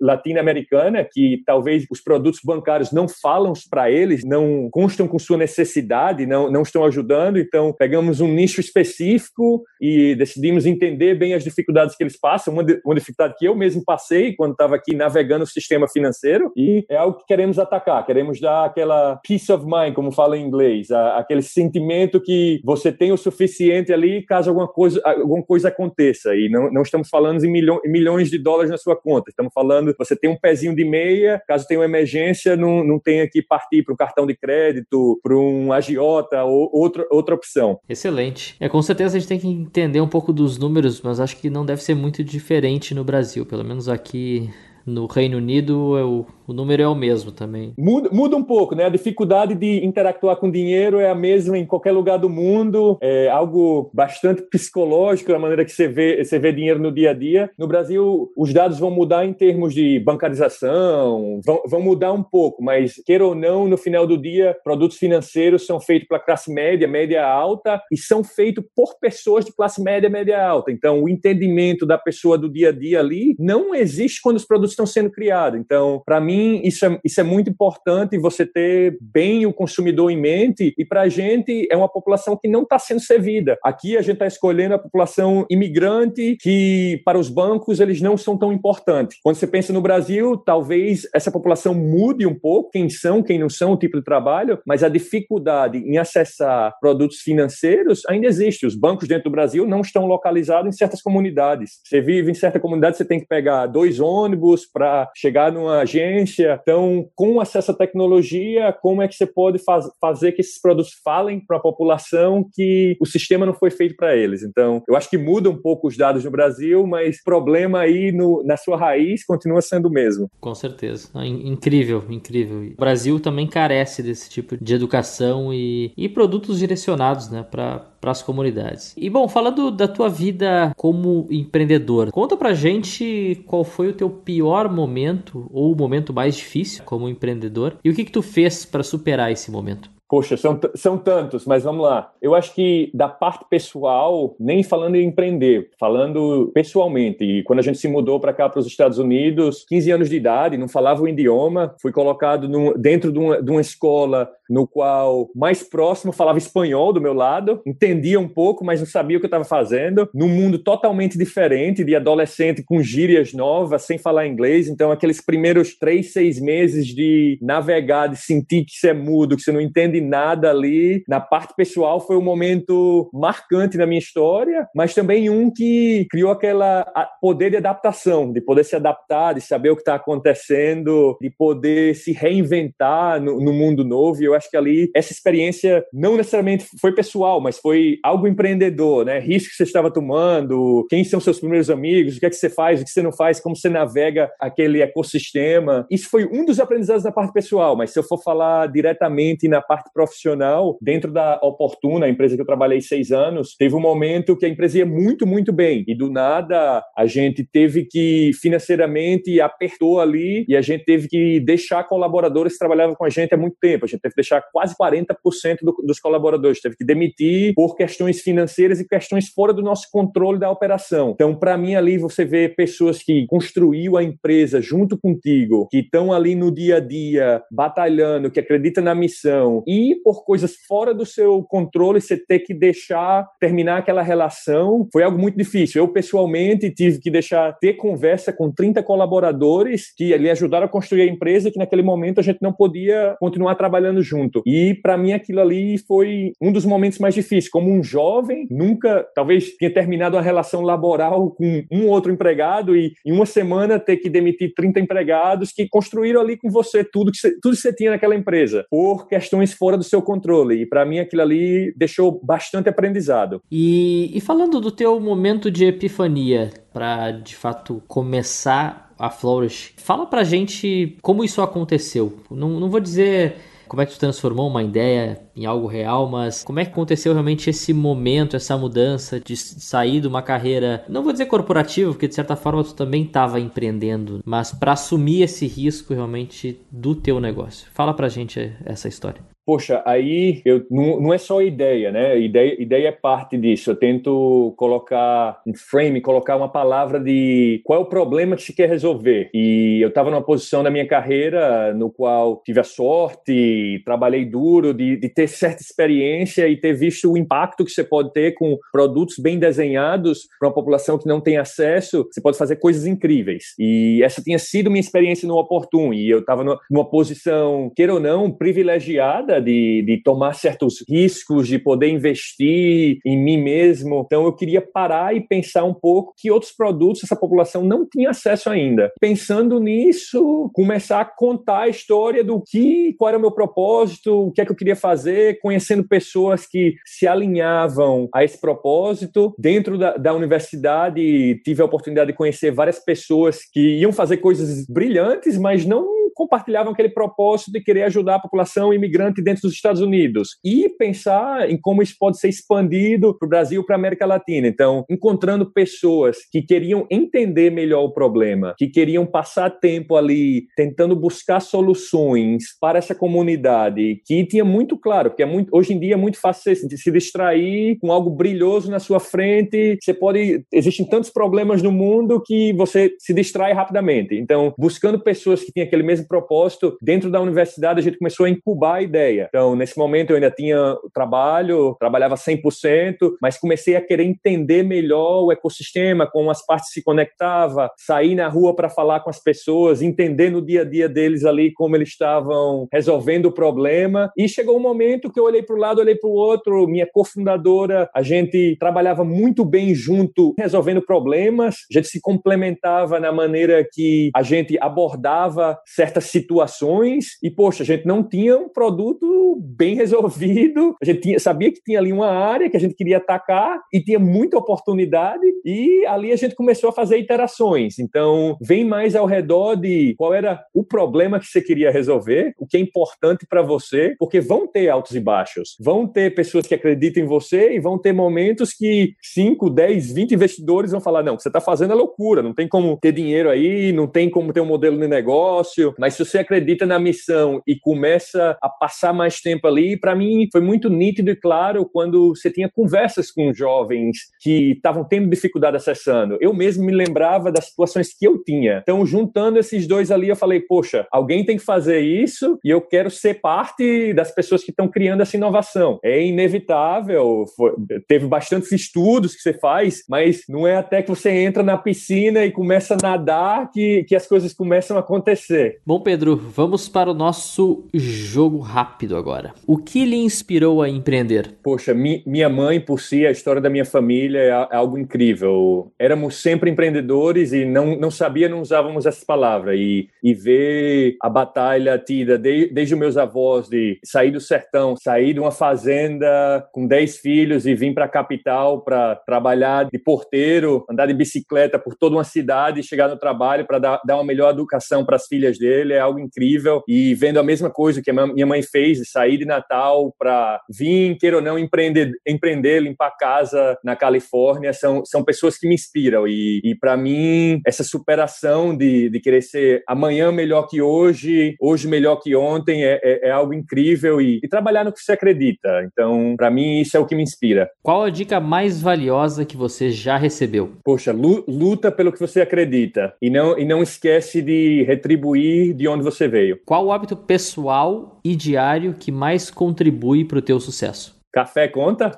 latino-americana, 0.00 1.06
que 1.10 1.42
talvez 1.46 1.84
os 1.90 2.00
produtos 2.00 2.40
bancários 2.44 2.92
não 2.92 3.06
falam 3.08 3.52
para 3.70 3.90
eles, 3.90 4.24
não 4.24 4.68
constam 4.70 5.06
com 5.06 5.18
sua 5.18 5.36
necessidade, 5.36 6.26
não, 6.26 6.50
não 6.50 6.62
estão 6.62 6.84
ajudando. 6.84 7.38
Então, 7.38 7.72
pegamos 7.72 8.20
um 8.20 8.28
nicho 8.28 8.60
específico 8.60 9.62
e 9.80 10.14
decidimos 10.14 10.66
entender 10.66 11.14
bem 11.14 11.34
as 11.34 11.44
dificuldades 11.44 11.96
que 11.96 12.02
eles 12.02 12.18
passam. 12.18 12.54
Uma, 12.54 12.64
uma 12.84 12.94
dificuldade 12.94 13.34
que 13.38 13.46
eu 13.46 13.54
mesmo 13.54 13.82
passei 13.84 14.34
quando 14.34 14.52
estava 14.52 14.76
aqui 14.76 14.94
navegando 14.94 15.44
o 15.44 15.46
sistema 15.46 15.88
financeiro 15.88 16.52
e 16.56 16.84
é 16.88 16.96
algo 16.96 17.18
que 17.18 17.26
queremos 17.26 17.58
atacar. 17.58 18.04
Queremos 18.04 18.40
dar 18.40 18.66
aquela 18.66 19.16
peace 19.16 19.50
of 19.52 19.64
mind, 19.64 19.94
como 19.94 20.12
fala 20.12 20.36
em 20.36 20.44
inglês, 20.44 20.90
a, 20.90 21.18
aquele 21.32 21.42
sentimento 21.42 22.20
que 22.20 22.60
você 22.62 22.92
tem 22.92 23.12
o 23.12 23.16
suficiente 23.16 23.92
ali 23.92 24.22
caso 24.22 24.50
alguma 24.50 24.68
coisa, 24.68 25.00
alguma 25.04 25.42
coisa 25.42 25.68
aconteça. 25.68 26.34
E 26.34 26.48
não, 26.48 26.70
não 26.70 26.82
estamos 26.82 27.08
falando 27.08 27.42
em, 27.44 27.50
milho, 27.50 27.80
em 27.84 27.90
milhões 27.90 28.30
de 28.30 28.38
dólares 28.38 28.70
na 28.70 28.76
sua 28.76 28.94
conta, 28.94 29.30
estamos 29.30 29.52
falando 29.52 29.94
você 29.98 30.16
tem 30.16 30.30
um 30.30 30.36
pezinho 30.36 30.74
de 30.74 30.84
meia, 30.84 31.40
caso 31.46 31.66
tenha 31.66 31.80
uma 31.80 31.86
emergência, 31.86 32.56
não, 32.56 32.84
não 32.84 32.98
tenha 32.98 33.28
que 33.28 33.40
partir 33.42 33.82
para 33.82 33.94
um 33.94 33.96
cartão 33.96 34.26
de 34.26 34.34
crédito, 34.34 35.18
para 35.22 35.36
um 35.36 35.72
agiota 35.72 36.42
ou 36.44 36.68
outra, 36.72 37.06
outra 37.10 37.34
opção. 37.34 37.78
Excelente. 37.88 38.56
É, 38.60 38.68
com 38.68 38.82
certeza 38.82 39.16
a 39.16 39.20
gente 39.20 39.28
tem 39.28 39.38
que 39.38 39.48
entender 39.48 40.00
um 40.00 40.08
pouco 40.08 40.32
dos 40.32 40.58
números, 40.58 41.00
mas 41.00 41.20
acho 41.20 41.36
que 41.36 41.48
não 41.48 41.64
deve 41.64 41.82
ser 41.82 41.94
muito 41.94 42.22
diferente 42.24 42.94
no 42.94 43.04
Brasil, 43.04 43.46
pelo 43.46 43.64
menos 43.64 43.88
aqui 43.88 44.50
no 44.86 45.06
Reino 45.06 45.38
Unido 45.38 45.96
é 45.96 46.04
o 46.04 46.26
número 46.52 46.82
é 46.82 46.88
o 46.88 46.94
mesmo 46.94 47.32
também. 47.32 47.72
Muda, 47.78 48.10
muda 48.12 48.36
um 48.36 48.42
pouco, 48.42 48.74
né? 48.74 48.84
A 48.84 48.90
dificuldade 48.90 49.54
de 49.54 49.84
interactuar 49.84 50.36
com 50.36 50.50
dinheiro 50.50 50.98
é 50.98 51.10
a 51.10 51.14
mesma 51.14 51.56
em 51.56 51.66
qualquer 51.66 51.92
lugar 51.92 52.18
do 52.18 52.28
mundo, 52.28 52.98
é 53.00 53.28
algo 53.28 53.90
bastante 53.92 54.42
psicológico, 54.42 55.32
a 55.32 55.38
maneira 55.38 55.64
que 55.64 55.72
você 55.72 55.88
vê, 55.88 56.22
você 56.24 56.38
vê 56.38 56.52
dinheiro 56.52 56.80
no 56.80 56.92
dia 56.92 57.10
a 57.10 57.14
dia. 57.14 57.50
No 57.58 57.66
Brasil, 57.66 58.30
os 58.36 58.52
dados 58.52 58.78
vão 58.78 58.90
mudar 58.90 59.24
em 59.24 59.32
termos 59.32 59.74
de 59.74 59.98
bancarização, 60.00 61.40
vão, 61.44 61.62
vão 61.66 61.80
mudar 61.80 62.12
um 62.12 62.22
pouco, 62.22 62.62
mas 62.62 63.00
queira 63.06 63.24
ou 63.24 63.34
não, 63.34 63.66
no 63.66 63.76
final 63.76 64.06
do 64.06 64.18
dia, 64.18 64.56
produtos 64.62 64.98
financeiros 64.98 65.66
são 65.66 65.80
feitos 65.80 66.08
para 66.08 66.18
classe 66.18 66.52
média, 66.52 66.86
média 66.86 67.26
alta 67.26 67.80
e 67.90 67.96
são 67.96 68.22
feitos 68.22 68.64
por 68.74 68.98
pessoas 69.00 69.44
de 69.44 69.54
classe 69.54 69.82
média, 69.82 70.08
média 70.08 70.44
alta. 70.44 70.70
Então, 70.70 71.02
o 71.02 71.08
entendimento 71.08 71.86
da 71.86 71.96
pessoa 71.96 72.36
do 72.36 72.50
dia 72.50 72.68
a 72.68 72.72
dia 72.72 73.00
ali 73.00 73.34
não 73.38 73.74
existe 73.74 74.20
quando 74.20 74.36
os 74.36 74.44
produtos 74.44 74.71
estão 74.72 74.86
sendo 74.86 75.10
criados. 75.10 75.58
Então, 75.58 76.02
para 76.04 76.20
mim, 76.20 76.60
isso 76.64 76.84
é, 76.84 77.00
isso 77.04 77.20
é 77.20 77.24
muito 77.24 77.50
importante 77.50 78.18
você 78.18 78.44
ter 78.46 78.96
bem 79.00 79.46
o 79.46 79.52
consumidor 79.52 80.10
em 80.10 80.20
mente 80.20 80.74
e 80.78 80.84
para 80.84 81.02
a 81.02 81.08
gente 81.08 81.66
é 81.70 81.76
uma 81.76 81.88
população 81.88 82.36
que 82.36 82.48
não 82.48 82.62
está 82.62 82.78
sendo 82.78 83.00
servida. 83.00 83.58
Aqui 83.64 83.96
a 83.96 84.02
gente 84.02 84.14
está 84.14 84.26
escolhendo 84.26 84.74
a 84.74 84.78
população 84.78 85.46
imigrante 85.50 86.36
que 86.40 87.00
para 87.04 87.18
os 87.18 87.28
bancos 87.28 87.80
eles 87.80 88.00
não 88.00 88.16
são 88.16 88.36
tão 88.36 88.52
importantes. 88.52 89.18
Quando 89.22 89.36
você 89.36 89.46
pensa 89.46 89.72
no 89.72 89.80
Brasil, 89.80 90.36
talvez 90.36 91.06
essa 91.14 91.30
população 91.30 91.74
mude 91.74 92.26
um 92.26 92.38
pouco 92.38 92.70
quem 92.70 92.88
são, 92.88 93.22
quem 93.22 93.38
não 93.38 93.48
são, 93.48 93.72
o 93.72 93.76
tipo 93.76 93.98
de 93.98 94.04
trabalho, 94.04 94.58
mas 94.66 94.82
a 94.82 94.88
dificuldade 94.88 95.78
em 95.78 95.98
acessar 95.98 96.74
produtos 96.80 97.18
financeiros 97.18 98.02
ainda 98.08 98.26
existe. 98.26 98.66
Os 98.66 98.74
bancos 98.74 99.08
dentro 99.08 99.24
do 99.24 99.30
Brasil 99.30 99.66
não 99.66 99.80
estão 99.80 100.06
localizados 100.06 100.74
em 100.74 100.76
certas 100.76 101.02
comunidades. 101.02 101.80
Você 101.84 102.00
vive 102.00 102.30
em 102.30 102.34
certa 102.34 102.60
comunidade, 102.60 102.96
você 102.96 103.04
tem 103.04 103.20
que 103.20 103.26
pegar 103.26 103.66
dois 103.66 104.00
ônibus 104.00 104.61
para 104.70 105.10
chegar 105.16 105.52
numa 105.52 105.80
agência. 105.80 106.58
Então, 106.60 107.08
com 107.14 107.40
acesso 107.40 107.70
à 107.70 107.74
tecnologia, 107.74 108.72
como 108.80 109.02
é 109.02 109.08
que 109.08 109.14
você 109.14 109.26
pode 109.26 109.58
faz, 109.58 109.86
fazer 110.00 110.32
que 110.32 110.40
esses 110.40 110.60
produtos 110.60 110.92
falem 111.04 111.40
para 111.44 111.56
a 111.56 111.60
população 111.60 112.46
que 112.52 112.96
o 113.00 113.06
sistema 113.06 113.46
não 113.46 113.54
foi 113.54 113.70
feito 113.70 113.96
para 113.96 114.16
eles? 114.16 114.42
Então, 114.42 114.82
eu 114.88 114.96
acho 114.96 115.08
que 115.08 115.18
muda 115.18 115.50
um 115.50 115.60
pouco 115.60 115.88
os 115.88 115.96
dados 115.96 116.24
no 116.24 116.30
Brasil, 116.30 116.86
mas 116.86 117.16
o 117.16 117.24
problema 117.24 117.80
aí 117.80 118.12
no, 118.12 118.42
na 118.44 118.56
sua 118.56 118.76
raiz 118.76 119.24
continua 119.24 119.60
sendo 119.60 119.88
o 119.88 119.92
mesmo. 119.92 120.28
Com 120.40 120.54
certeza. 120.54 121.08
Incrível, 121.24 122.04
incrível. 122.08 122.62
O 122.72 122.76
Brasil 122.76 123.20
também 123.20 123.46
carece 123.46 124.02
desse 124.02 124.28
tipo 124.28 124.56
de 124.56 124.74
educação 124.74 125.52
e, 125.52 125.92
e 125.96 126.08
produtos 126.08 126.58
direcionados 126.58 127.30
né, 127.30 127.42
para 127.48 127.91
para 128.02 128.10
as 128.10 128.20
comunidades. 128.20 128.94
E 128.96 129.08
bom, 129.08 129.28
falando 129.28 129.70
da 129.70 129.86
tua 129.86 130.08
vida 130.08 130.72
como 130.76 131.28
empreendedor, 131.30 132.10
conta 132.10 132.36
pra 132.36 132.52
gente 132.52 133.40
qual 133.46 133.62
foi 133.62 133.88
o 133.88 133.92
teu 133.94 134.10
pior 134.10 134.68
momento 134.68 135.48
ou 135.52 135.72
o 135.72 135.76
momento 135.76 136.12
mais 136.12 136.34
difícil 136.34 136.82
como 136.84 137.08
empreendedor 137.08 137.78
e 137.84 137.88
o 137.88 137.94
que 137.94 138.04
que 138.04 138.10
tu 138.10 138.20
fez 138.20 138.64
para 138.64 138.82
superar 138.82 139.30
esse 139.30 139.52
momento. 139.52 139.88
Poxa, 140.12 140.36
são, 140.36 140.60
são 140.74 140.98
tantos, 140.98 141.46
mas 141.46 141.62
vamos 141.62 141.82
lá. 141.82 142.12
Eu 142.20 142.34
acho 142.34 142.54
que 142.54 142.90
da 142.92 143.08
parte 143.08 143.46
pessoal, 143.48 144.36
nem 144.38 144.62
falando 144.62 144.96
em 144.96 145.06
empreender, 145.06 145.70
falando 145.80 146.52
pessoalmente, 146.52 147.24
e 147.24 147.42
quando 147.44 147.60
a 147.60 147.62
gente 147.62 147.78
se 147.78 147.88
mudou 147.88 148.20
para 148.20 148.34
cá, 148.34 148.46
para 148.46 148.60
os 148.60 148.66
Estados 148.66 148.98
Unidos, 148.98 149.64
15 149.66 149.90
anos 149.90 150.10
de 150.10 150.16
idade, 150.16 150.58
não 150.58 150.68
falava 150.68 151.00
o 151.00 151.08
idioma, 151.08 151.74
fui 151.80 151.92
colocado 151.92 152.46
dentro 152.76 153.10
de 153.10 153.18
uma, 153.18 153.42
de 153.42 153.50
uma 153.50 153.62
escola 153.62 154.30
no 154.50 154.66
qual 154.66 155.30
mais 155.34 155.62
próximo 155.62 156.12
falava 156.12 156.36
espanhol 156.36 156.92
do 156.92 157.00
meu 157.00 157.14
lado, 157.14 157.62
entendia 157.64 158.20
um 158.20 158.28
pouco, 158.28 158.62
mas 158.62 158.80
não 158.80 158.86
sabia 158.86 159.16
o 159.16 159.20
que 159.20 159.24
eu 159.24 159.28
estava 159.28 159.44
fazendo, 159.44 160.10
num 160.14 160.28
mundo 160.28 160.58
totalmente 160.58 161.16
diferente, 161.16 161.82
de 161.82 161.96
adolescente 161.96 162.62
com 162.62 162.82
gírias 162.82 163.32
novas, 163.32 163.80
sem 163.84 163.96
falar 163.96 164.26
inglês. 164.26 164.68
Então, 164.68 164.92
aqueles 164.92 165.24
primeiros 165.24 165.74
três, 165.74 166.12
seis 166.12 166.38
meses 166.38 166.86
de 166.88 167.38
navegar, 167.40 168.08
de 168.08 168.18
sentir 168.18 168.66
que 168.66 168.72
você 168.72 168.88
é 168.88 168.94
mudo, 168.94 169.36
que 169.36 169.42
você 169.42 169.50
não 169.50 169.60
entende 169.60 170.01
nada 170.02 170.50
ali. 170.50 171.04
Na 171.08 171.20
parte 171.20 171.54
pessoal 171.56 172.00
foi 172.00 172.16
um 172.16 172.22
momento 172.22 173.08
marcante 173.12 173.76
na 173.76 173.86
minha 173.86 173.98
história, 173.98 174.66
mas 174.74 174.94
também 174.94 175.30
um 175.30 175.50
que 175.50 176.06
criou 176.10 176.30
aquela 176.30 176.84
poder 177.20 177.50
de 177.50 177.56
adaptação, 177.56 178.32
de 178.32 178.40
poder 178.40 178.64
se 178.64 178.76
adaptar, 178.76 179.34
de 179.34 179.40
saber 179.40 179.70
o 179.70 179.76
que 179.76 179.82
está 179.82 179.94
acontecendo, 179.94 181.16
de 181.20 181.30
poder 181.30 181.94
se 181.94 182.12
reinventar 182.12 183.20
no, 183.20 183.40
no, 183.40 183.52
mundo 183.52 183.84
novo. 183.84 184.22
E 184.22 184.26
eu 184.26 184.34
acho 184.34 184.50
que 184.50 184.56
ali 184.56 184.90
essa 184.94 185.12
experiência 185.12 185.84
não 185.92 186.16
necessariamente 186.16 186.66
foi 186.80 186.92
pessoal, 186.92 187.40
mas 187.40 187.58
foi 187.58 187.98
algo 188.02 188.26
empreendedor, 188.26 189.04
né? 189.04 189.18
Risco 189.18 189.50
que 189.50 189.56
você 189.56 189.62
estava 189.64 189.90
tomando, 189.90 190.86
quem 190.88 191.04
são 191.04 191.20
seus 191.20 191.38
primeiros 191.38 191.70
amigos, 191.70 192.16
o 192.16 192.20
que 192.20 192.26
é 192.26 192.30
que 192.30 192.36
você 192.36 192.48
faz, 192.48 192.80
o 192.80 192.84
que 192.84 192.90
você 192.90 193.02
não 193.02 193.12
faz, 193.12 193.40
como 193.40 193.56
você 193.56 193.68
navega 193.68 194.30
aquele 194.40 194.82
ecossistema. 194.82 195.86
Isso 195.90 196.08
foi 196.08 196.24
um 196.26 196.44
dos 196.44 196.60
aprendizados 196.60 197.02
da 197.02 197.12
parte 197.12 197.32
pessoal, 197.32 197.76
mas 197.76 197.90
se 197.90 197.98
eu 197.98 198.02
for 198.02 198.22
falar 198.22 198.66
diretamente 198.68 199.48
na 199.48 199.60
parte 199.60 199.81
profissional, 199.92 200.76
dentro 200.80 201.12
da 201.12 201.38
Oportuna, 201.42 202.06
a 202.06 202.08
empresa 202.08 202.36
que 202.36 202.42
eu 202.42 202.46
trabalhei 202.46 202.80
seis 202.80 203.10
anos, 203.10 203.54
teve 203.56 203.74
um 203.74 203.80
momento 203.80 204.36
que 204.36 204.46
a 204.46 204.48
empresa 204.48 204.78
ia 204.78 204.86
muito, 204.86 205.26
muito 205.26 205.52
bem. 205.52 205.84
E 205.86 205.94
do 205.94 206.10
nada 206.10 206.82
a 206.96 207.06
gente 207.06 207.44
teve 207.44 207.84
que 207.84 208.30
financeiramente 208.40 209.40
apertou 209.40 210.00
ali 210.00 210.44
e 210.48 210.56
a 210.56 210.60
gente 210.60 210.84
teve 210.84 211.08
que 211.08 211.40
deixar 211.40 211.84
colaboradores 211.84 212.54
que 212.54 212.58
trabalhavam 212.58 212.94
com 212.94 213.04
a 213.04 213.10
gente 213.10 213.34
há 213.34 213.36
muito 213.36 213.56
tempo. 213.60 213.84
A 213.84 213.88
gente 213.88 214.00
teve 214.00 214.14
que 214.14 214.22
deixar 214.22 214.42
quase 214.52 214.74
40% 214.76 215.16
do, 215.62 215.72
dos 215.84 215.98
colaboradores, 215.98 216.60
teve 216.60 216.76
que 216.76 216.84
demitir 216.84 217.54
por 217.54 217.76
questões 217.76 218.20
financeiras 218.20 218.80
e 218.80 218.86
questões 218.86 219.28
fora 219.28 219.52
do 219.52 219.62
nosso 219.62 219.88
controle 219.90 220.38
da 220.38 220.50
operação. 220.50 221.12
Então, 221.14 221.34
para 221.34 221.56
mim, 221.56 221.74
ali 221.74 221.98
você 221.98 222.24
vê 222.24 222.48
pessoas 222.48 223.02
que 223.02 223.26
construiu 223.26 223.96
a 223.96 224.02
empresa 224.02 224.60
junto 224.60 224.98
contigo, 224.98 225.68
que 225.70 225.78
estão 225.78 226.12
ali 226.12 226.34
no 226.34 226.50
dia 226.50 226.76
a 226.76 226.80
dia 226.80 227.42
batalhando, 227.50 228.30
que 228.30 228.40
acreditam 228.40 228.84
na 228.84 228.94
missão 228.94 229.62
e 229.72 229.96
por 230.02 230.24
coisas 230.24 230.56
fora 230.68 230.92
do 230.92 231.06
seu 231.06 231.42
controle, 231.42 232.00
você 232.00 232.16
ter 232.16 232.40
que 232.40 232.52
deixar 232.52 233.26
terminar 233.40 233.78
aquela 233.78 234.02
relação, 234.02 234.86
foi 234.92 235.02
algo 235.02 235.18
muito 235.18 235.38
difícil. 235.38 235.82
Eu, 235.82 235.88
pessoalmente, 235.88 236.70
tive 236.70 237.00
que 237.00 237.10
deixar 237.10 237.56
ter 237.58 237.74
conversa 237.74 238.32
com 238.32 238.52
30 238.52 238.82
colaboradores 238.82 239.94
que 239.96 240.12
ali 240.12 240.28
ajudaram 240.28 240.66
a 240.66 240.68
construir 240.68 241.02
a 241.02 241.06
empresa, 241.06 241.50
que 241.50 241.58
naquele 241.58 241.82
momento 241.82 242.20
a 242.20 242.22
gente 242.22 242.42
não 242.42 242.52
podia 242.52 243.16
continuar 243.18 243.54
trabalhando 243.54 244.02
junto. 244.02 244.42
E 244.46 244.74
para 244.74 244.98
mim 244.98 245.12
aquilo 245.12 245.40
ali 245.40 245.78
foi 245.78 246.32
um 246.40 246.52
dos 246.52 246.66
momentos 246.66 246.98
mais 246.98 247.14
difíceis. 247.14 247.48
Como 247.48 247.70
um 247.70 247.82
jovem, 247.82 248.46
nunca, 248.50 249.06
talvez, 249.14 249.56
tinha 249.56 249.72
terminado 249.72 250.16
uma 250.16 250.22
relação 250.22 250.60
laboral 250.60 251.30
com 251.30 251.64
um 251.72 251.88
outro 251.88 252.12
empregado 252.12 252.76
e 252.76 252.92
em 253.06 253.12
uma 253.12 253.26
semana 253.26 253.78
ter 253.78 253.96
que 253.96 254.10
demitir 254.10 254.52
30 254.54 254.80
empregados 254.80 255.50
que 255.50 255.66
construíram 255.68 256.20
ali 256.20 256.36
com 256.36 256.50
você 256.50 256.84
tudo 256.84 257.10
que 257.10 257.18
você, 257.18 257.30
tudo 257.40 257.54
que 257.54 257.62
você 257.62 257.72
tinha 257.72 257.90
naquela 257.90 258.14
empresa, 258.14 258.66
por 258.70 259.08
questões 259.08 259.54
fora 259.62 259.76
do 259.76 259.84
seu 259.84 260.02
controle. 260.02 260.60
E 260.60 260.66
para 260.66 260.84
mim 260.84 260.98
aquilo 260.98 261.22
ali 261.22 261.72
deixou 261.76 262.20
bastante 262.20 262.68
aprendizado. 262.68 263.40
E, 263.48 264.10
e 264.12 264.20
falando 264.20 264.60
do 264.60 264.72
teu 264.72 264.98
momento 264.98 265.52
de 265.52 265.64
epifania, 265.64 266.50
para 266.72 267.12
de 267.12 267.36
fato 267.36 267.80
começar 267.86 268.92
a 268.98 269.08
Flourish, 269.08 269.74
fala 269.76 270.04
pra 270.04 270.24
gente 270.24 270.98
como 271.00 271.22
isso 271.22 271.40
aconteceu. 271.40 272.12
Não, 272.28 272.58
não 272.58 272.68
vou 272.68 272.80
dizer 272.80 273.36
como 273.68 273.80
é 273.80 273.86
que 273.86 273.92
tu 273.92 274.00
transformou 274.00 274.48
uma 274.48 274.64
ideia 274.64 275.20
em 275.36 275.46
algo 275.46 275.68
real, 275.68 276.08
mas 276.08 276.42
como 276.42 276.58
é 276.58 276.64
que 276.64 276.72
aconteceu 276.72 277.12
realmente 277.12 277.48
esse 277.48 277.72
momento, 277.72 278.34
essa 278.34 278.58
mudança 278.58 279.20
de 279.20 279.36
sair 279.36 280.00
de 280.00 280.08
uma 280.08 280.22
carreira, 280.22 280.84
não 280.88 281.04
vou 281.04 281.12
dizer 281.12 281.26
corporativa, 281.26 281.90
porque 281.92 282.08
de 282.08 282.14
certa 282.16 282.34
forma 282.34 282.64
tu 282.64 282.74
também 282.74 283.04
estava 283.04 283.38
empreendendo, 283.38 284.20
mas 284.26 284.52
para 284.52 284.72
assumir 284.72 285.22
esse 285.22 285.46
risco 285.46 285.94
realmente 285.94 286.60
do 286.70 286.96
teu 286.96 287.20
negócio. 287.20 287.68
Fala 287.72 287.94
pra 287.94 288.08
gente 288.10 288.52
essa 288.66 288.88
história. 288.88 289.31
Poxa, 289.44 289.82
aí 289.84 290.40
eu, 290.44 290.64
não, 290.70 291.00
não 291.00 291.12
é 291.12 291.18
só 291.18 291.42
ideia, 291.42 291.90
né? 291.90 292.16
Ideia, 292.16 292.62
ideia 292.62 292.88
é 292.88 292.92
parte 292.92 293.36
disso. 293.36 293.72
Eu 293.72 293.76
tento 293.76 294.54
colocar 294.56 295.40
um 295.44 295.52
frame, 295.52 296.00
colocar 296.00 296.36
uma 296.36 296.48
palavra 296.48 297.00
de 297.00 297.60
qual 297.64 297.80
é 297.80 297.82
o 297.82 297.88
problema 297.88 298.36
que 298.36 298.42
se 298.42 298.54
quer 298.54 298.68
resolver. 298.68 299.30
E 299.34 299.80
eu 299.82 299.88
estava 299.88 300.10
numa 300.10 300.22
posição 300.22 300.62
da 300.62 300.70
minha 300.70 300.86
carreira 300.86 301.74
no 301.74 301.90
qual 301.90 302.40
tive 302.44 302.60
a 302.60 302.64
sorte, 302.64 303.82
trabalhei 303.84 304.24
duro, 304.24 304.72
de, 304.72 304.96
de 304.96 305.08
ter 305.08 305.26
certa 305.26 305.60
experiência 305.60 306.46
e 306.46 306.56
ter 306.56 306.74
visto 306.74 307.10
o 307.10 307.18
impacto 307.18 307.64
que 307.64 307.72
você 307.72 307.82
pode 307.82 308.12
ter 308.12 308.34
com 308.34 308.56
produtos 308.70 309.18
bem 309.18 309.40
desenhados 309.40 310.28
para 310.38 310.48
uma 310.48 310.54
população 310.54 310.96
que 310.96 311.08
não 311.08 311.20
tem 311.20 311.36
acesso. 311.36 312.06
Você 312.12 312.20
pode 312.20 312.38
fazer 312.38 312.56
coisas 312.56 312.86
incríveis. 312.86 313.54
E 313.58 314.00
essa 314.04 314.22
tinha 314.22 314.38
sido 314.38 314.70
minha 314.70 314.80
experiência 314.80 315.26
no 315.26 315.36
Oportun. 315.36 315.92
E 315.92 316.08
eu 316.08 316.20
estava 316.20 316.44
numa 316.44 316.88
posição, 316.88 317.72
queira 317.74 317.94
ou 317.94 317.98
não, 317.98 318.30
privilegiada 318.30 319.31
de, 319.40 319.82
de 319.82 320.02
tomar 320.02 320.34
certos 320.34 320.84
riscos, 320.88 321.48
de 321.48 321.58
poder 321.58 321.88
investir 321.88 322.98
em 323.04 323.16
mim 323.16 323.38
mesmo. 323.38 324.02
Então 324.04 324.24
eu 324.24 324.32
queria 324.32 324.60
parar 324.60 325.14
e 325.14 325.20
pensar 325.20 325.64
um 325.64 325.74
pouco 325.74 326.14
que 326.16 326.30
outros 326.30 326.52
produtos 326.52 327.04
essa 327.04 327.16
população 327.16 327.64
não 327.64 327.86
tinha 327.86 328.10
acesso 328.10 328.50
ainda. 328.50 328.90
Pensando 329.00 329.60
nisso, 329.60 330.50
começar 330.52 331.00
a 331.00 331.04
contar 331.04 331.62
a 331.62 331.68
história 331.68 332.24
do 332.24 332.40
que, 332.40 332.94
qual 332.98 333.08
era 333.08 333.18
o 333.18 333.20
meu 333.20 333.30
propósito, 333.30 334.26
o 334.26 334.32
que 334.32 334.40
é 334.40 334.44
que 334.44 334.52
eu 334.52 334.56
queria 334.56 334.76
fazer, 334.76 335.38
conhecendo 335.40 335.86
pessoas 335.86 336.46
que 336.46 336.74
se 336.84 337.06
alinhavam 337.06 338.08
a 338.14 338.24
esse 338.24 338.40
propósito. 338.40 339.34
Dentro 339.38 339.78
da, 339.78 339.96
da 339.96 340.14
universidade, 340.14 341.40
tive 341.44 341.62
a 341.62 341.64
oportunidade 341.64 342.12
de 342.12 342.16
conhecer 342.16 342.50
várias 342.50 342.78
pessoas 342.78 343.40
que 343.50 343.78
iam 343.78 343.92
fazer 343.92 344.18
coisas 344.18 344.66
brilhantes, 344.66 345.38
mas 345.38 345.64
não 345.64 346.01
compartilhavam 346.14 346.72
aquele 346.72 346.88
propósito 346.88 347.52
de 347.52 347.60
querer 347.60 347.84
ajudar 347.84 348.16
a 348.16 348.20
população 348.20 348.72
imigrante 348.72 349.22
dentro 349.22 349.42
dos 349.42 349.54
Estados 349.54 349.80
Unidos 349.80 350.38
e 350.44 350.68
pensar 350.68 351.50
em 351.50 351.60
como 351.60 351.82
isso 351.82 351.96
pode 351.98 352.18
ser 352.18 352.28
expandido 352.28 353.16
para 353.18 353.26
o 353.26 353.28
Brasil, 353.28 353.64
para 353.64 353.76
a 353.76 353.78
América 353.78 354.06
Latina. 354.06 354.46
Então, 354.46 354.84
encontrando 354.88 355.50
pessoas 355.50 356.18
que 356.30 356.42
queriam 356.42 356.86
entender 356.90 357.50
melhor 357.50 357.84
o 357.84 357.92
problema, 357.92 358.54
que 358.56 358.68
queriam 358.68 359.06
passar 359.06 359.50
tempo 359.50 359.96
ali 359.96 360.46
tentando 360.56 360.94
buscar 360.96 361.40
soluções 361.40 362.44
para 362.60 362.78
essa 362.78 362.94
comunidade, 362.94 364.00
que 364.04 364.24
tinha 364.26 364.44
muito 364.44 364.76
claro, 364.76 365.10
porque 365.10 365.22
é 365.22 365.26
muito, 365.26 365.54
hoje 365.54 365.74
em 365.74 365.80
dia 365.80 365.94
é 365.94 365.96
muito 365.96 366.18
fácil 366.18 366.54
se 366.56 366.90
distrair 366.90 367.78
com 367.80 367.92
algo 367.92 368.10
brilhoso 368.10 368.70
na 368.70 368.78
sua 368.78 369.00
frente. 369.00 369.78
Você 369.80 369.94
pode. 369.94 370.44
Existem 370.52 370.86
tantos 370.86 371.10
problemas 371.10 371.62
no 371.62 371.72
mundo 371.72 372.22
que 372.24 372.52
você 372.54 372.94
se 372.98 373.12
distrai 373.14 373.52
rapidamente. 373.52 374.14
Então, 374.14 374.54
buscando 374.58 375.00
pessoas 375.00 375.42
que 375.42 375.52
tinham 375.52 375.66
aquele 375.66 375.82
mesmo 375.82 376.01
propósito, 376.06 376.76
dentro 376.80 377.10
da 377.10 377.20
universidade 377.20 377.80
a 377.80 377.82
gente 377.82 377.98
começou 377.98 378.26
a 378.26 378.30
incubar 378.30 378.76
a 378.76 378.82
ideia. 378.82 379.26
Então, 379.28 379.54
nesse 379.54 379.78
momento 379.78 380.10
eu 380.10 380.16
ainda 380.16 380.30
tinha 380.30 380.76
trabalho, 380.94 381.76
trabalhava 381.78 382.14
100%, 382.14 382.96
mas 383.20 383.38
comecei 383.38 383.76
a 383.76 383.80
querer 383.80 384.04
entender 384.04 384.62
melhor 384.62 385.24
o 385.24 385.32
ecossistema, 385.32 386.06
como 386.06 386.30
as 386.30 386.44
partes 386.44 386.70
se 386.70 386.82
conectavam, 386.82 387.68
sair 387.76 388.14
na 388.14 388.28
rua 388.28 388.54
para 388.54 388.68
falar 388.68 389.00
com 389.00 389.10
as 389.10 389.22
pessoas, 389.22 389.82
entender 389.82 390.30
no 390.30 390.44
dia 390.44 390.62
a 390.62 390.64
dia 390.64 390.88
deles 390.88 391.24
ali 391.24 391.52
como 391.52 391.76
eles 391.76 391.88
estavam 391.88 392.66
resolvendo 392.72 393.26
o 393.26 393.32
problema. 393.32 394.10
E 394.16 394.28
chegou 394.28 394.56
um 394.56 394.62
momento 394.62 395.10
que 395.10 395.18
eu 395.18 395.24
olhei 395.24 395.42
para 395.42 395.56
o 395.56 395.58
lado, 395.58 395.80
olhei 395.80 395.94
para 395.94 396.08
o 396.08 396.14
outro, 396.14 396.66
minha 396.66 396.86
cofundadora, 396.90 397.88
a 397.94 398.02
gente 398.02 398.56
trabalhava 398.58 399.04
muito 399.04 399.44
bem 399.44 399.74
junto, 399.74 400.34
resolvendo 400.38 400.82
problemas, 400.82 401.56
a 401.70 401.78
gente 401.78 401.88
se 401.88 402.00
complementava 402.00 402.98
na 402.98 403.12
maneira 403.12 403.66
que 403.70 404.10
a 404.14 404.22
gente 404.22 404.56
abordava 404.60 405.58
certas 405.92 406.04
situações 406.04 407.18
e, 407.22 407.30
poxa, 407.30 407.62
a 407.62 407.66
gente 407.66 407.86
não 407.86 408.02
tinha 408.02 408.36
um 408.36 408.48
produto 408.48 409.38
bem 409.40 409.74
resolvido, 409.82 410.74
a 410.80 410.84
gente 410.84 411.00
tinha, 411.00 411.18
sabia 411.18 411.52
que 411.52 411.62
tinha 411.62 411.78
ali 411.78 411.92
uma 411.92 412.08
área 412.08 412.48
que 412.48 412.56
a 412.56 412.60
gente 412.60 412.74
queria 412.74 412.96
atacar 412.96 413.60
e 413.72 413.80
tinha 413.80 413.98
muita 413.98 414.38
oportunidade 414.38 415.22
e 415.44 415.84
ali 415.86 416.12
a 416.12 416.16
gente 416.16 416.34
começou 416.34 416.70
a 416.70 416.72
fazer 416.72 416.98
iterações. 416.98 417.78
Então, 417.78 418.36
vem 418.40 418.64
mais 418.64 418.94
ao 418.94 419.06
redor 419.06 419.56
de 419.56 419.94
qual 419.96 420.14
era 420.14 420.42
o 420.54 420.64
problema 420.64 421.18
que 421.18 421.26
você 421.26 421.40
queria 421.40 421.70
resolver, 421.70 422.34
o 422.38 422.46
que 422.46 422.56
é 422.56 422.60
importante 422.60 423.26
para 423.28 423.42
você, 423.42 423.94
porque 423.98 424.20
vão 424.20 424.46
ter 424.46 424.68
altos 424.68 424.94
e 424.94 425.00
baixos. 425.00 425.56
Vão 425.60 425.86
ter 425.86 426.14
pessoas 426.14 426.46
que 426.46 426.54
acreditam 426.54 427.02
em 427.02 427.06
você 427.06 427.54
e 427.54 427.60
vão 427.60 427.78
ter 427.78 427.92
momentos 427.92 428.52
que 428.52 428.94
5, 429.02 429.50
10, 429.50 429.92
20 429.92 430.14
investidores 430.14 430.70
vão 430.70 430.80
falar: 430.80 431.02
não, 431.02 431.14
o 431.14 431.16
que 431.16 431.22
você 431.22 431.28
está 431.28 431.40
fazendo 431.40 431.72
é 431.72 431.76
loucura, 431.76 432.22
não 432.22 432.34
tem 432.34 432.48
como 432.48 432.78
ter 432.80 432.92
dinheiro 432.92 433.28
aí, 433.28 433.72
não 433.72 433.86
tem 433.86 434.08
como 434.08 434.32
ter 434.32 434.40
um 434.40 434.46
modelo 434.46 434.78
de 434.78 434.88
negócio. 434.88 435.74
Mas 435.82 435.94
se 435.94 436.04
você 436.04 436.18
acredita 436.18 436.64
na 436.64 436.78
missão 436.78 437.42
e 437.44 437.58
começa 437.58 438.38
a 438.40 438.48
passar 438.48 438.92
mais 438.92 439.20
tempo 439.20 439.48
ali, 439.48 439.76
para 439.76 439.96
mim 439.96 440.28
foi 440.30 440.40
muito 440.40 440.70
nítido 440.70 441.10
e 441.10 441.16
claro 441.16 441.68
quando 441.68 442.10
você 442.10 442.30
tinha 442.30 442.48
conversas 442.48 443.10
com 443.10 443.34
jovens 443.34 443.96
que 444.20 444.52
estavam 444.52 444.84
tendo 444.84 445.10
dificuldade 445.10 445.56
acessando. 445.56 446.16
Eu 446.20 446.32
mesmo 446.32 446.64
me 446.64 446.72
lembrava 446.72 447.32
das 447.32 447.46
situações 447.46 447.92
que 447.92 448.06
eu 448.06 448.22
tinha. 448.22 448.60
Então, 448.62 448.86
juntando 448.86 449.40
esses 449.40 449.66
dois 449.66 449.90
ali, 449.90 450.08
eu 450.08 450.14
falei: 450.14 450.38
poxa, 450.38 450.86
alguém 450.88 451.24
tem 451.24 451.36
que 451.36 451.44
fazer 451.44 451.80
isso 451.80 452.38
e 452.44 452.50
eu 452.50 452.60
quero 452.60 452.88
ser 452.88 453.14
parte 453.14 453.92
das 453.92 454.14
pessoas 454.14 454.44
que 454.44 454.52
estão 454.52 454.68
criando 454.68 455.00
essa 455.00 455.16
inovação. 455.16 455.80
É 455.82 456.00
inevitável, 456.00 457.24
foi, 457.36 457.54
teve 457.88 458.06
bastantes 458.06 458.52
estudos 458.52 459.16
que 459.16 459.20
você 459.20 459.32
faz, 459.32 459.82
mas 459.88 460.22
não 460.28 460.46
é 460.46 460.54
até 460.54 460.80
que 460.80 460.90
você 460.90 461.10
entra 461.10 461.42
na 461.42 461.58
piscina 461.58 462.24
e 462.24 462.30
começa 462.30 462.74
a 462.74 462.78
nadar 462.80 463.50
que, 463.50 463.82
que 463.82 463.96
as 463.96 464.06
coisas 464.06 464.32
começam 464.32 464.76
a 464.76 464.80
acontecer. 464.80 465.60
Bom, 465.71 465.71
Pedro, 465.80 466.16
vamos 466.16 466.68
para 466.68 466.90
o 466.90 466.94
nosso 466.94 467.68
jogo 467.72 468.38
rápido 468.38 468.96
agora. 468.96 469.32
O 469.46 469.56
que 469.56 469.84
lhe 469.84 469.96
inspirou 469.96 470.60
a 470.60 470.68
empreender? 470.68 471.36
Poxa, 471.42 471.72
mi, 471.72 472.02
minha 472.04 472.28
mãe, 472.28 472.60
por 472.60 472.80
si, 472.80 473.06
a 473.06 473.10
história 473.10 473.40
da 473.40 473.48
minha 473.48 473.64
família 473.64 474.18
é, 474.18 474.28
é 474.28 474.56
algo 474.56 474.76
incrível. 474.76 475.72
Éramos 475.78 476.16
sempre 476.16 476.50
empreendedores 476.50 477.32
e 477.32 477.44
não, 477.44 477.76
não 477.76 477.90
sabia, 477.90 478.28
não 478.28 478.40
usávamos 478.40 478.86
essa 478.86 479.06
palavra. 479.06 479.54
E, 479.54 479.88
e 480.02 480.12
ver 480.12 480.96
a 481.00 481.08
batalha 481.08 481.78
tida 481.78 482.18
de, 482.18 482.48
desde 482.52 482.74
meus 482.74 482.96
avós 482.96 483.48
de 483.48 483.78
sair 483.84 484.10
do 484.10 484.20
sertão, 484.20 484.74
sair 484.76 485.14
de 485.14 485.20
uma 485.20 485.30
fazenda 485.30 486.44
com 486.52 486.66
10 486.66 486.98
filhos 486.98 487.46
e 487.46 487.54
vir 487.54 487.72
para 487.72 487.84
a 487.84 487.88
capital 487.88 488.62
para 488.62 488.96
trabalhar 488.96 489.68
de 489.70 489.78
porteiro, 489.78 490.64
andar 490.68 490.86
de 490.86 490.94
bicicleta 490.94 491.58
por 491.58 491.76
toda 491.76 491.94
uma 491.94 492.04
cidade 492.04 492.60
e 492.60 492.64
chegar 492.64 492.88
no 492.88 492.98
trabalho 492.98 493.46
para 493.46 493.58
dar, 493.58 493.80
dar 493.86 493.94
uma 493.94 494.04
melhor 494.04 494.32
educação 494.32 494.84
para 494.84 494.96
as 494.96 495.06
filhas 495.06 495.38
dele 495.38 495.61
é 495.70 495.78
algo 495.78 496.00
incrível. 496.00 496.62
E 496.66 496.94
vendo 496.94 497.20
a 497.20 497.22
mesma 497.22 497.50
coisa 497.50 497.82
que 497.82 497.90
a 497.90 498.06
minha 498.06 498.26
mãe 498.26 498.42
fez, 498.42 498.78
de 498.78 498.86
sair 498.86 499.18
de 499.18 499.24
Natal 499.24 499.94
para 499.98 500.40
vir, 500.50 500.96
queira 500.98 501.16
ou 501.16 501.22
não, 501.22 501.38
empreender, 501.38 501.92
empreender, 502.06 502.60
limpar 502.60 502.96
casa 502.98 503.58
na 503.64 503.76
Califórnia, 503.76 504.52
são, 504.52 504.84
são 504.84 505.04
pessoas 505.04 505.36
que 505.38 505.46
me 505.46 505.54
inspiram. 505.54 506.06
E, 506.06 506.40
e 506.42 506.54
para 506.56 506.76
mim, 506.76 507.40
essa 507.46 507.62
superação 507.62 508.56
de, 508.56 508.88
de 508.88 509.00
querer 509.00 509.22
ser 509.22 509.62
amanhã 509.68 510.10
melhor 510.10 510.46
que 510.48 510.62
hoje, 510.62 511.34
hoje 511.40 511.68
melhor 511.68 511.96
que 511.96 512.14
ontem, 512.16 512.64
é, 512.64 512.80
é, 512.82 513.08
é 513.08 513.10
algo 513.10 513.34
incrível 513.34 514.00
e, 514.00 514.20
e, 514.22 514.28
trabalhar 514.28 514.64
no 514.64 514.72
que 514.72 514.80
você 514.80 514.92
acredita. 514.92 515.62
Então, 515.64 516.14
para 516.16 516.30
mim, 516.30 516.60
isso 516.60 516.76
é 516.76 516.80
o 516.80 516.86
que 516.86 516.94
me 516.94 517.02
inspira. 517.02 517.50
Qual 517.62 517.82
a 517.82 517.90
dica 517.90 518.20
mais 518.20 518.60
valiosa 518.60 519.24
que 519.24 519.36
você 519.36 519.70
já 519.70 519.96
recebeu? 519.96 520.52
Poxa, 520.64 520.92
luta 520.92 521.70
pelo 521.70 521.92
que 521.92 522.00
você 522.00 522.20
acredita 522.20 522.94
e 523.00 523.10
não, 523.10 523.38
e 523.38 523.44
não 523.44 523.62
esquece 523.62 524.22
de 524.22 524.62
retribuir 524.64 525.51
de 525.52 525.68
onde 525.68 525.84
você 525.84 526.08
veio. 526.08 526.38
Qual 526.44 526.66
o 526.66 526.72
hábito 526.72 526.96
pessoal 526.96 528.00
e 528.04 528.16
diário 528.16 528.74
que 528.78 528.90
mais 528.90 529.30
contribui 529.30 530.04
para 530.04 530.18
o 530.18 530.22
teu 530.22 530.38
sucesso? 530.40 531.02
Café 531.12 531.46
conta? 531.46 531.92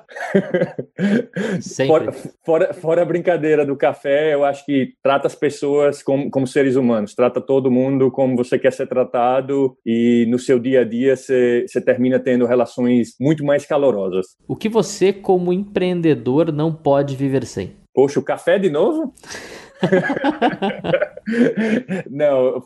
fora, 1.87 2.11
fora, 2.45 2.73
fora, 2.73 3.01
a 3.01 3.05
brincadeira 3.05 3.65
do 3.65 3.77
café, 3.77 4.33
eu 4.33 4.43
acho 4.43 4.65
que 4.65 4.93
trata 5.01 5.25
as 5.25 5.33
pessoas 5.33 6.03
como, 6.03 6.29
como, 6.29 6.45
seres 6.45 6.75
humanos, 6.75 7.15
trata 7.15 7.39
todo 7.39 7.71
mundo 7.71 8.11
como 8.11 8.35
você 8.35 8.59
quer 8.59 8.73
ser 8.73 8.87
tratado 8.87 9.77
e 9.85 10.25
no 10.27 10.37
seu 10.37 10.59
dia 10.59 10.81
a 10.81 10.83
dia 10.83 11.15
você, 11.15 11.65
você 11.65 11.79
termina 11.79 12.19
tendo 12.19 12.45
relações 12.45 13.15
muito 13.17 13.45
mais 13.45 13.65
calorosas. 13.65 14.35
O 14.45 14.55
que 14.55 14.67
você, 14.67 15.13
como 15.13 15.53
empreendedor, 15.53 16.51
não 16.51 16.73
pode 16.73 17.15
viver 17.15 17.45
sem? 17.45 17.71
Poxa, 17.93 18.19
o 18.19 18.23
café 18.23 18.59
de 18.59 18.69
novo? 18.69 19.13
Não, 22.09 22.61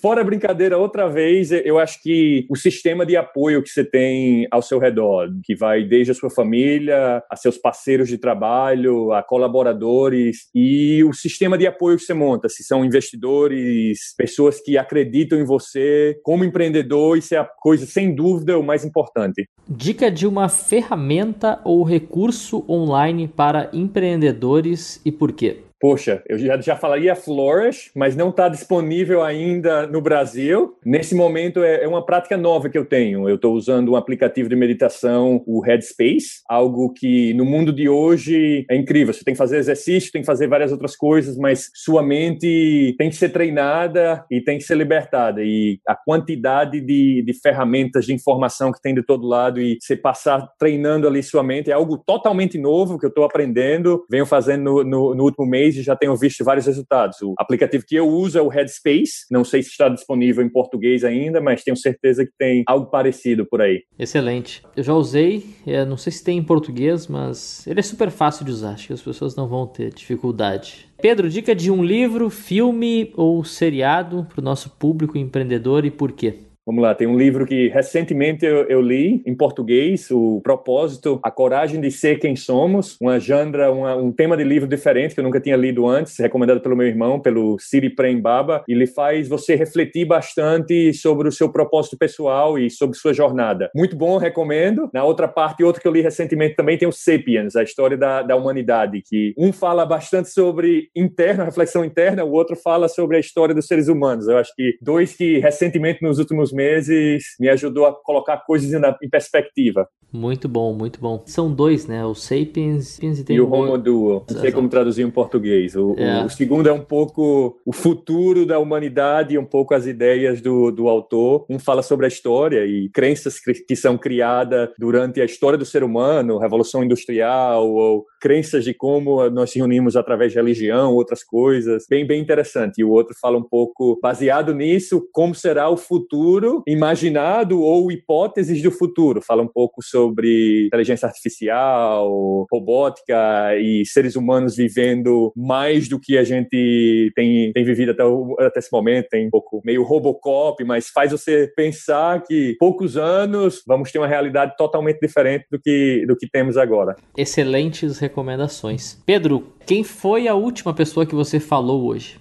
fora 0.00 0.20
a 0.20 0.24
brincadeira, 0.24 0.78
outra 0.78 1.08
vez, 1.08 1.50
eu 1.52 1.78
acho 1.78 2.02
que 2.02 2.46
o 2.50 2.56
sistema 2.56 3.06
de 3.06 3.16
apoio 3.16 3.62
que 3.62 3.70
você 3.70 3.84
tem 3.84 4.46
ao 4.50 4.62
seu 4.62 4.78
redor, 4.78 5.28
que 5.42 5.54
vai 5.54 5.84
desde 5.84 6.12
a 6.12 6.14
sua 6.14 6.30
família, 6.30 7.22
a 7.30 7.36
seus 7.36 7.56
parceiros 7.56 8.08
de 8.08 8.18
trabalho, 8.18 9.12
a 9.12 9.22
colaboradores, 9.22 10.48
e 10.54 11.02
o 11.04 11.12
sistema 11.12 11.56
de 11.56 11.66
apoio 11.66 11.96
que 11.96 12.04
você 12.04 12.14
monta, 12.14 12.48
se 12.48 12.64
são 12.64 12.84
investidores, 12.84 14.14
pessoas 14.16 14.60
que 14.60 14.76
acreditam 14.76 15.38
em 15.38 15.44
você 15.44 16.18
como 16.22 16.44
empreendedor, 16.44 17.18
isso 17.18 17.34
é 17.34 17.38
a 17.38 17.44
coisa, 17.44 17.86
sem 17.86 18.14
dúvida, 18.14 18.58
o 18.58 18.62
mais 18.62 18.84
importante. 18.84 19.48
Dica 19.68 20.10
de 20.10 20.26
uma 20.26 20.48
ferramenta 20.48 21.60
ou 21.64 21.82
recurso 21.82 22.64
online 22.68 23.28
para 23.28 23.70
empreendedores 23.72 25.00
e 25.04 25.12
por 25.12 25.32
quê? 25.32 25.63
Poxa, 25.84 26.22
eu 26.26 26.38
já, 26.38 26.58
já 26.58 26.76
falaria 26.76 27.14
Flourish, 27.14 27.90
mas 27.94 28.16
não 28.16 28.30
está 28.30 28.48
disponível 28.48 29.22
ainda 29.22 29.86
no 29.86 30.00
Brasil. 30.00 30.78
Nesse 30.82 31.14
momento 31.14 31.62
é, 31.62 31.84
é 31.84 31.86
uma 31.86 32.02
prática 32.06 32.38
nova 32.38 32.70
que 32.70 32.78
eu 32.78 32.86
tenho. 32.86 33.28
Eu 33.28 33.34
estou 33.34 33.52
usando 33.52 33.92
um 33.92 33.94
aplicativo 33.94 34.48
de 34.48 34.56
meditação, 34.56 35.44
o 35.46 35.60
Headspace, 35.60 36.40
algo 36.48 36.90
que 36.90 37.34
no 37.34 37.44
mundo 37.44 37.70
de 37.70 37.86
hoje 37.86 38.64
é 38.70 38.74
incrível. 38.74 39.12
Você 39.12 39.22
tem 39.22 39.34
que 39.34 39.38
fazer 39.38 39.58
exercício, 39.58 40.10
tem 40.10 40.22
que 40.22 40.26
fazer 40.26 40.46
várias 40.46 40.72
outras 40.72 40.96
coisas, 40.96 41.36
mas 41.36 41.68
sua 41.74 42.02
mente 42.02 42.94
tem 42.96 43.10
que 43.10 43.16
ser 43.16 43.28
treinada 43.28 44.24
e 44.30 44.40
tem 44.40 44.56
que 44.56 44.64
ser 44.64 44.78
libertada. 44.78 45.42
E 45.44 45.80
a 45.86 45.94
quantidade 45.94 46.80
de, 46.80 47.22
de 47.22 47.34
ferramentas 47.42 48.06
de 48.06 48.14
informação 48.14 48.72
que 48.72 48.80
tem 48.80 48.94
de 48.94 49.02
todo 49.02 49.26
lado 49.26 49.60
e 49.60 49.76
você 49.78 49.94
passar 49.94 50.48
treinando 50.58 51.06
ali 51.06 51.22
sua 51.22 51.42
mente 51.42 51.70
é 51.70 51.74
algo 51.74 51.98
totalmente 51.98 52.56
novo 52.56 52.98
que 52.98 53.04
eu 53.04 53.10
estou 53.10 53.24
aprendendo, 53.24 54.02
venho 54.10 54.24
fazendo 54.24 54.62
no, 54.62 54.82
no, 54.82 55.14
no 55.14 55.24
último 55.24 55.44
mês 55.44 55.73
e 55.76 55.82
já 55.82 55.96
tenho 55.96 56.16
visto 56.16 56.44
vários 56.44 56.66
resultados. 56.66 57.20
O 57.22 57.34
aplicativo 57.38 57.84
que 57.86 57.96
eu 57.96 58.08
uso 58.08 58.38
é 58.38 58.42
o 58.42 58.48
Headspace, 58.48 59.26
não 59.30 59.44
sei 59.44 59.62
se 59.62 59.70
está 59.70 59.88
disponível 59.88 60.44
em 60.44 60.48
português 60.48 61.04
ainda, 61.04 61.40
mas 61.40 61.62
tenho 61.62 61.76
certeza 61.76 62.24
que 62.24 62.32
tem 62.38 62.62
algo 62.66 62.86
parecido 62.86 63.46
por 63.46 63.60
aí. 63.60 63.82
Excelente. 63.98 64.62
Eu 64.76 64.82
já 64.82 64.94
usei, 64.94 65.44
é, 65.66 65.84
não 65.84 65.96
sei 65.96 66.12
se 66.12 66.22
tem 66.22 66.38
em 66.38 66.42
português, 66.42 67.06
mas 67.06 67.66
ele 67.66 67.80
é 67.80 67.82
super 67.82 68.10
fácil 68.10 68.44
de 68.44 68.50
usar, 68.50 68.72
acho 68.72 68.88
que 68.88 68.92
as 68.92 69.02
pessoas 69.02 69.36
não 69.36 69.48
vão 69.48 69.66
ter 69.66 69.92
dificuldade. 69.92 70.88
Pedro, 71.00 71.28
dica 71.28 71.54
de 71.54 71.70
um 71.70 71.84
livro, 71.84 72.30
filme 72.30 73.12
ou 73.14 73.44
seriado 73.44 74.26
para 74.30 74.40
o 74.40 74.44
nosso 74.44 74.70
público 74.70 75.18
empreendedor 75.18 75.84
e 75.84 75.90
por 75.90 76.12
quê? 76.12 76.38
Vamos 76.66 76.82
lá, 76.82 76.94
tem 76.94 77.06
um 77.06 77.18
livro 77.18 77.44
que 77.44 77.68
recentemente 77.68 78.46
eu, 78.46 78.66
eu, 78.70 78.80
li 78.80 79.22
em 79.26 79.34
português, 79.34 80.10
O 80.10 80.40
Propósito, 80.40 81.20
A 81.22 81.30
Coragem 81.30 81.78
de 81.78 81.90
Ser 81.90 82.18
Quem 82.18 82.34
Somos, 82.34 82.96
uma 82.98 83.20
genre, 83.20 83.68
uma, 83.68 83.94
um 83.96 84.10
tema 84.10 84.34
de 84.34 84.44
livro 84.44 84.66
diferente 84.66 85.12
que 85.14 85.20
eu 85.20 85.24
nunca 85.24 85.38
tinha 85.38 85.56
lido 85.56 85.86
antes, 85.86 86.18
recomendado 86.18 86.62
pelo 86.62 86.74
meu 86.74 86.86
irmão, 86.86 87.20
pelo 87.20 87.58
Siri 87.58 87.90
Prem 87.90 88.18
Baba. 88.18 88.64
Ele 88.66 88.86
faz 88.86 89.28
você 89.28 89.54
refletir 89.54 90.06
bastante 90.06 90.94
sobre 90.94 91.28
o 91.28 91.32
seu 91.32 91.52
propósito 91.52 91.98
pessoal 91.98 92.58
e 92.58 92.70
sobre 92.70 92.96
sua 92.96 93.12
jornada. 93.12 93.70
Muito 93.76 93.94
bom, 93.94 94.16
recomendo. 94.16 94.88
Na 94.90 95.04
outra 95.04 95.28
parte, 95.28 95.62
outro 95.62 95.82
que 95.82 95.86
eu 95.86 95.92
li 95.92 96.00
recentemente 96.00 96.56
também 96.56 96.78
tem 96.78 96.88
o 96.88 96.92
Sapiens, 96.92 97.56
a 97.56 97.62
história 97.62 97.98
da, 97.98 98.22
da 98.22 98.36
humanidade, 98.36 99.02
que 99.06 99.34
um 99.36 99.52
fala 99.52 99.84
bastante 99.84 100.30
sobre 100.30 100.88
interna, 100.96 101.44
reflexão 101.44 101.84
interna, 101.84 102.24
o 102.24 102.32
outro 102.32 102.56
fala 102.56 102.88
sobre 102.88 103.18
a 103.18 103.20
história 103.20 103.54
dos 103.54 103.66
seres 103.66 103.88
humanos. 103.88 104.28
Eu 104.28 104.38
acho 104.38 104.54
que 104.56 104.78
dois 104.80 105.14
que 105.14 105.38
recentemente 105.40 106.02
nos 106.02 106.18
últimos 106.18 106.53
meses 106.54 107.24
me 107.38 107.48
ajudou 107.48 107.86
a 107.86 107.92
colocar 107.92 108.38
coisas 108.38 108.72
em 108.72 109.10
perspectiva. 109.10 109.86
Muito 110.14 110.48
bom, 110.48 110.72
muito 110.72 111.00
bom. 111.00 111.24
São 111.26 111.52
dois, 111.52 111.88
né? 111.88 112.06
O 112.06 112.14
Sapiens 112.14 113.00
e, 113.02 113.32
e 113.32 113.40
o 113.40 113.52
Homo 113.52 113.76
Duo. 113.76 114.24
Não 114.30 114.40
sei 114.40 114.52
como 114.52 114.68
traduzir 114.68 115.02
em 115.02 115.10
português. 115.10 115.74
O, 115.74 115.96
é. 115.98 116.22
o, 116.22 116.26
o, 116.26 116.30
segundo 116.30 116.68
é 116.68 116.72
um 116.72 116.80
pouco 116.80 117.60
o 117.66 117.72
futuro 117.72 118.46
da 118.46 118.60
humanidade 118.60 119.34
e 119.34 119.38
um 119.38 119.44
pouco 119.44 119.74
as 119.74 119.86
ideias 119.86 120.40
do, 120.40 120.70
do 120.70 120.88
autor. 120.88 121.44
Um 121.50 121.58
fala 121.58 121.82
sobre 121.82 122.06
a 122.06 122.08
história 122.08 122.64
e 122.64 122.88
crenças 122.90 123.40
que 123.40 123.74
são 123.74 123.98
criadas 123.98 124.68
durante 124.78 125.20
a 125.20 125.24
história 125.24 125.58
do 125.58 125.66
ser 125.66 125.82
humano, 125.82 126.38
Revolução 126.38 126.84
Industrial, 126.84 127.68
ou 127.68 128.06
crenças 128.20 128.62
de 128.62 128.72
como 128.72 129.28
nós 129.30 129.50
se 129.50 129.58
reunimos 129.58 129.96
através 129.96 130.30
de 130.30 130.38
religião, 130.38 130.94
outras 130.94 131.24
coisas. 131.24 131.86
Bem, 131.90 132.06
bem 132.06 132.22
interessante. 132.22 132.78
E 132.78 132.84
o 132.84 132.90
outro 132.90 133.16
fala 133.20 133.36
um 133.36 133.42
pouco, 133.42 133.98
baseado 134.00 134.54
nisso, 134.54 135.08
como 135.12 135.34
será 135.34 135.68
o 135.68 135.76
futuro 135.76 136.43
imaginado 136.66 137.60
ou 137.60 137.90
hipóteses 137.90 138.62
do 138.62 138.70
futuro. 138.70 139.20
Fala 139.22 139.42
um 139.42 139.48
pouco 139.48 139.82
sobre 139.82 140.66
inteligência 140.66 141.06
artificial, 141.06 142.46
robótica 142.50 143.56
e 143.58 143.84
seres 143.86 144.16
humanos 144.16 144.56
vivendo 144.56 145.32
mais 145.36 145.88
do 145.88 145.98
que 145.98 146.18
a 146.18 146.24
gente 146.24 147.12
tem, 147.14 147.52
tem 147.52 147.64
vivido 147.64 147.92
até, 147.92 148.04
o, 148.04 148.36
até 148.40 148.58
esse 148.58 148.72
momento. 148.72 149.08
Tem 149.08 149.26
um 149.26 149.30
pouco 149.30 149.60
meio 149.64 149.82
Robocop, 149.82 150.62
mas 150.64 150.88
faz 150.88 151.12
você 151.12 151.52
pensar 151.56 152.22
que 152.22 152.56
poucos 152.58 152.96
anos 152.96 153.62
vamos 153.66 153.90
ter 153.90 153.98
uma 153.98 154.06
realidade 154.06 154.56
totalmente 154.56 155.00
diferente 155.00 155.46
do 155.50 155.58
que, 155.58 156.04
do 156.06 156.16
que 156.16 156.28
temos 156.28 156.56
agora. 156.56 156.96
Excelentes 157.16 157.98
recomendações. 157.98 159.02
Pedro, 159.06 159.52
quem 159.66 159.84
foi 159.84 160.28
a 160.28 160.34
última 160.34 160.74
pessoa 160.74 161.06
que 161.06 161.14
você 161.14 161.40
falou 161.40 161.86
hoje? 161.86 162.18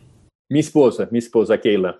Minha 0.50 0.62
esposa, 0.62 1.08
minha 1.12 1.20
esposa, 1.20 1.58
Keila. 1.58 1.98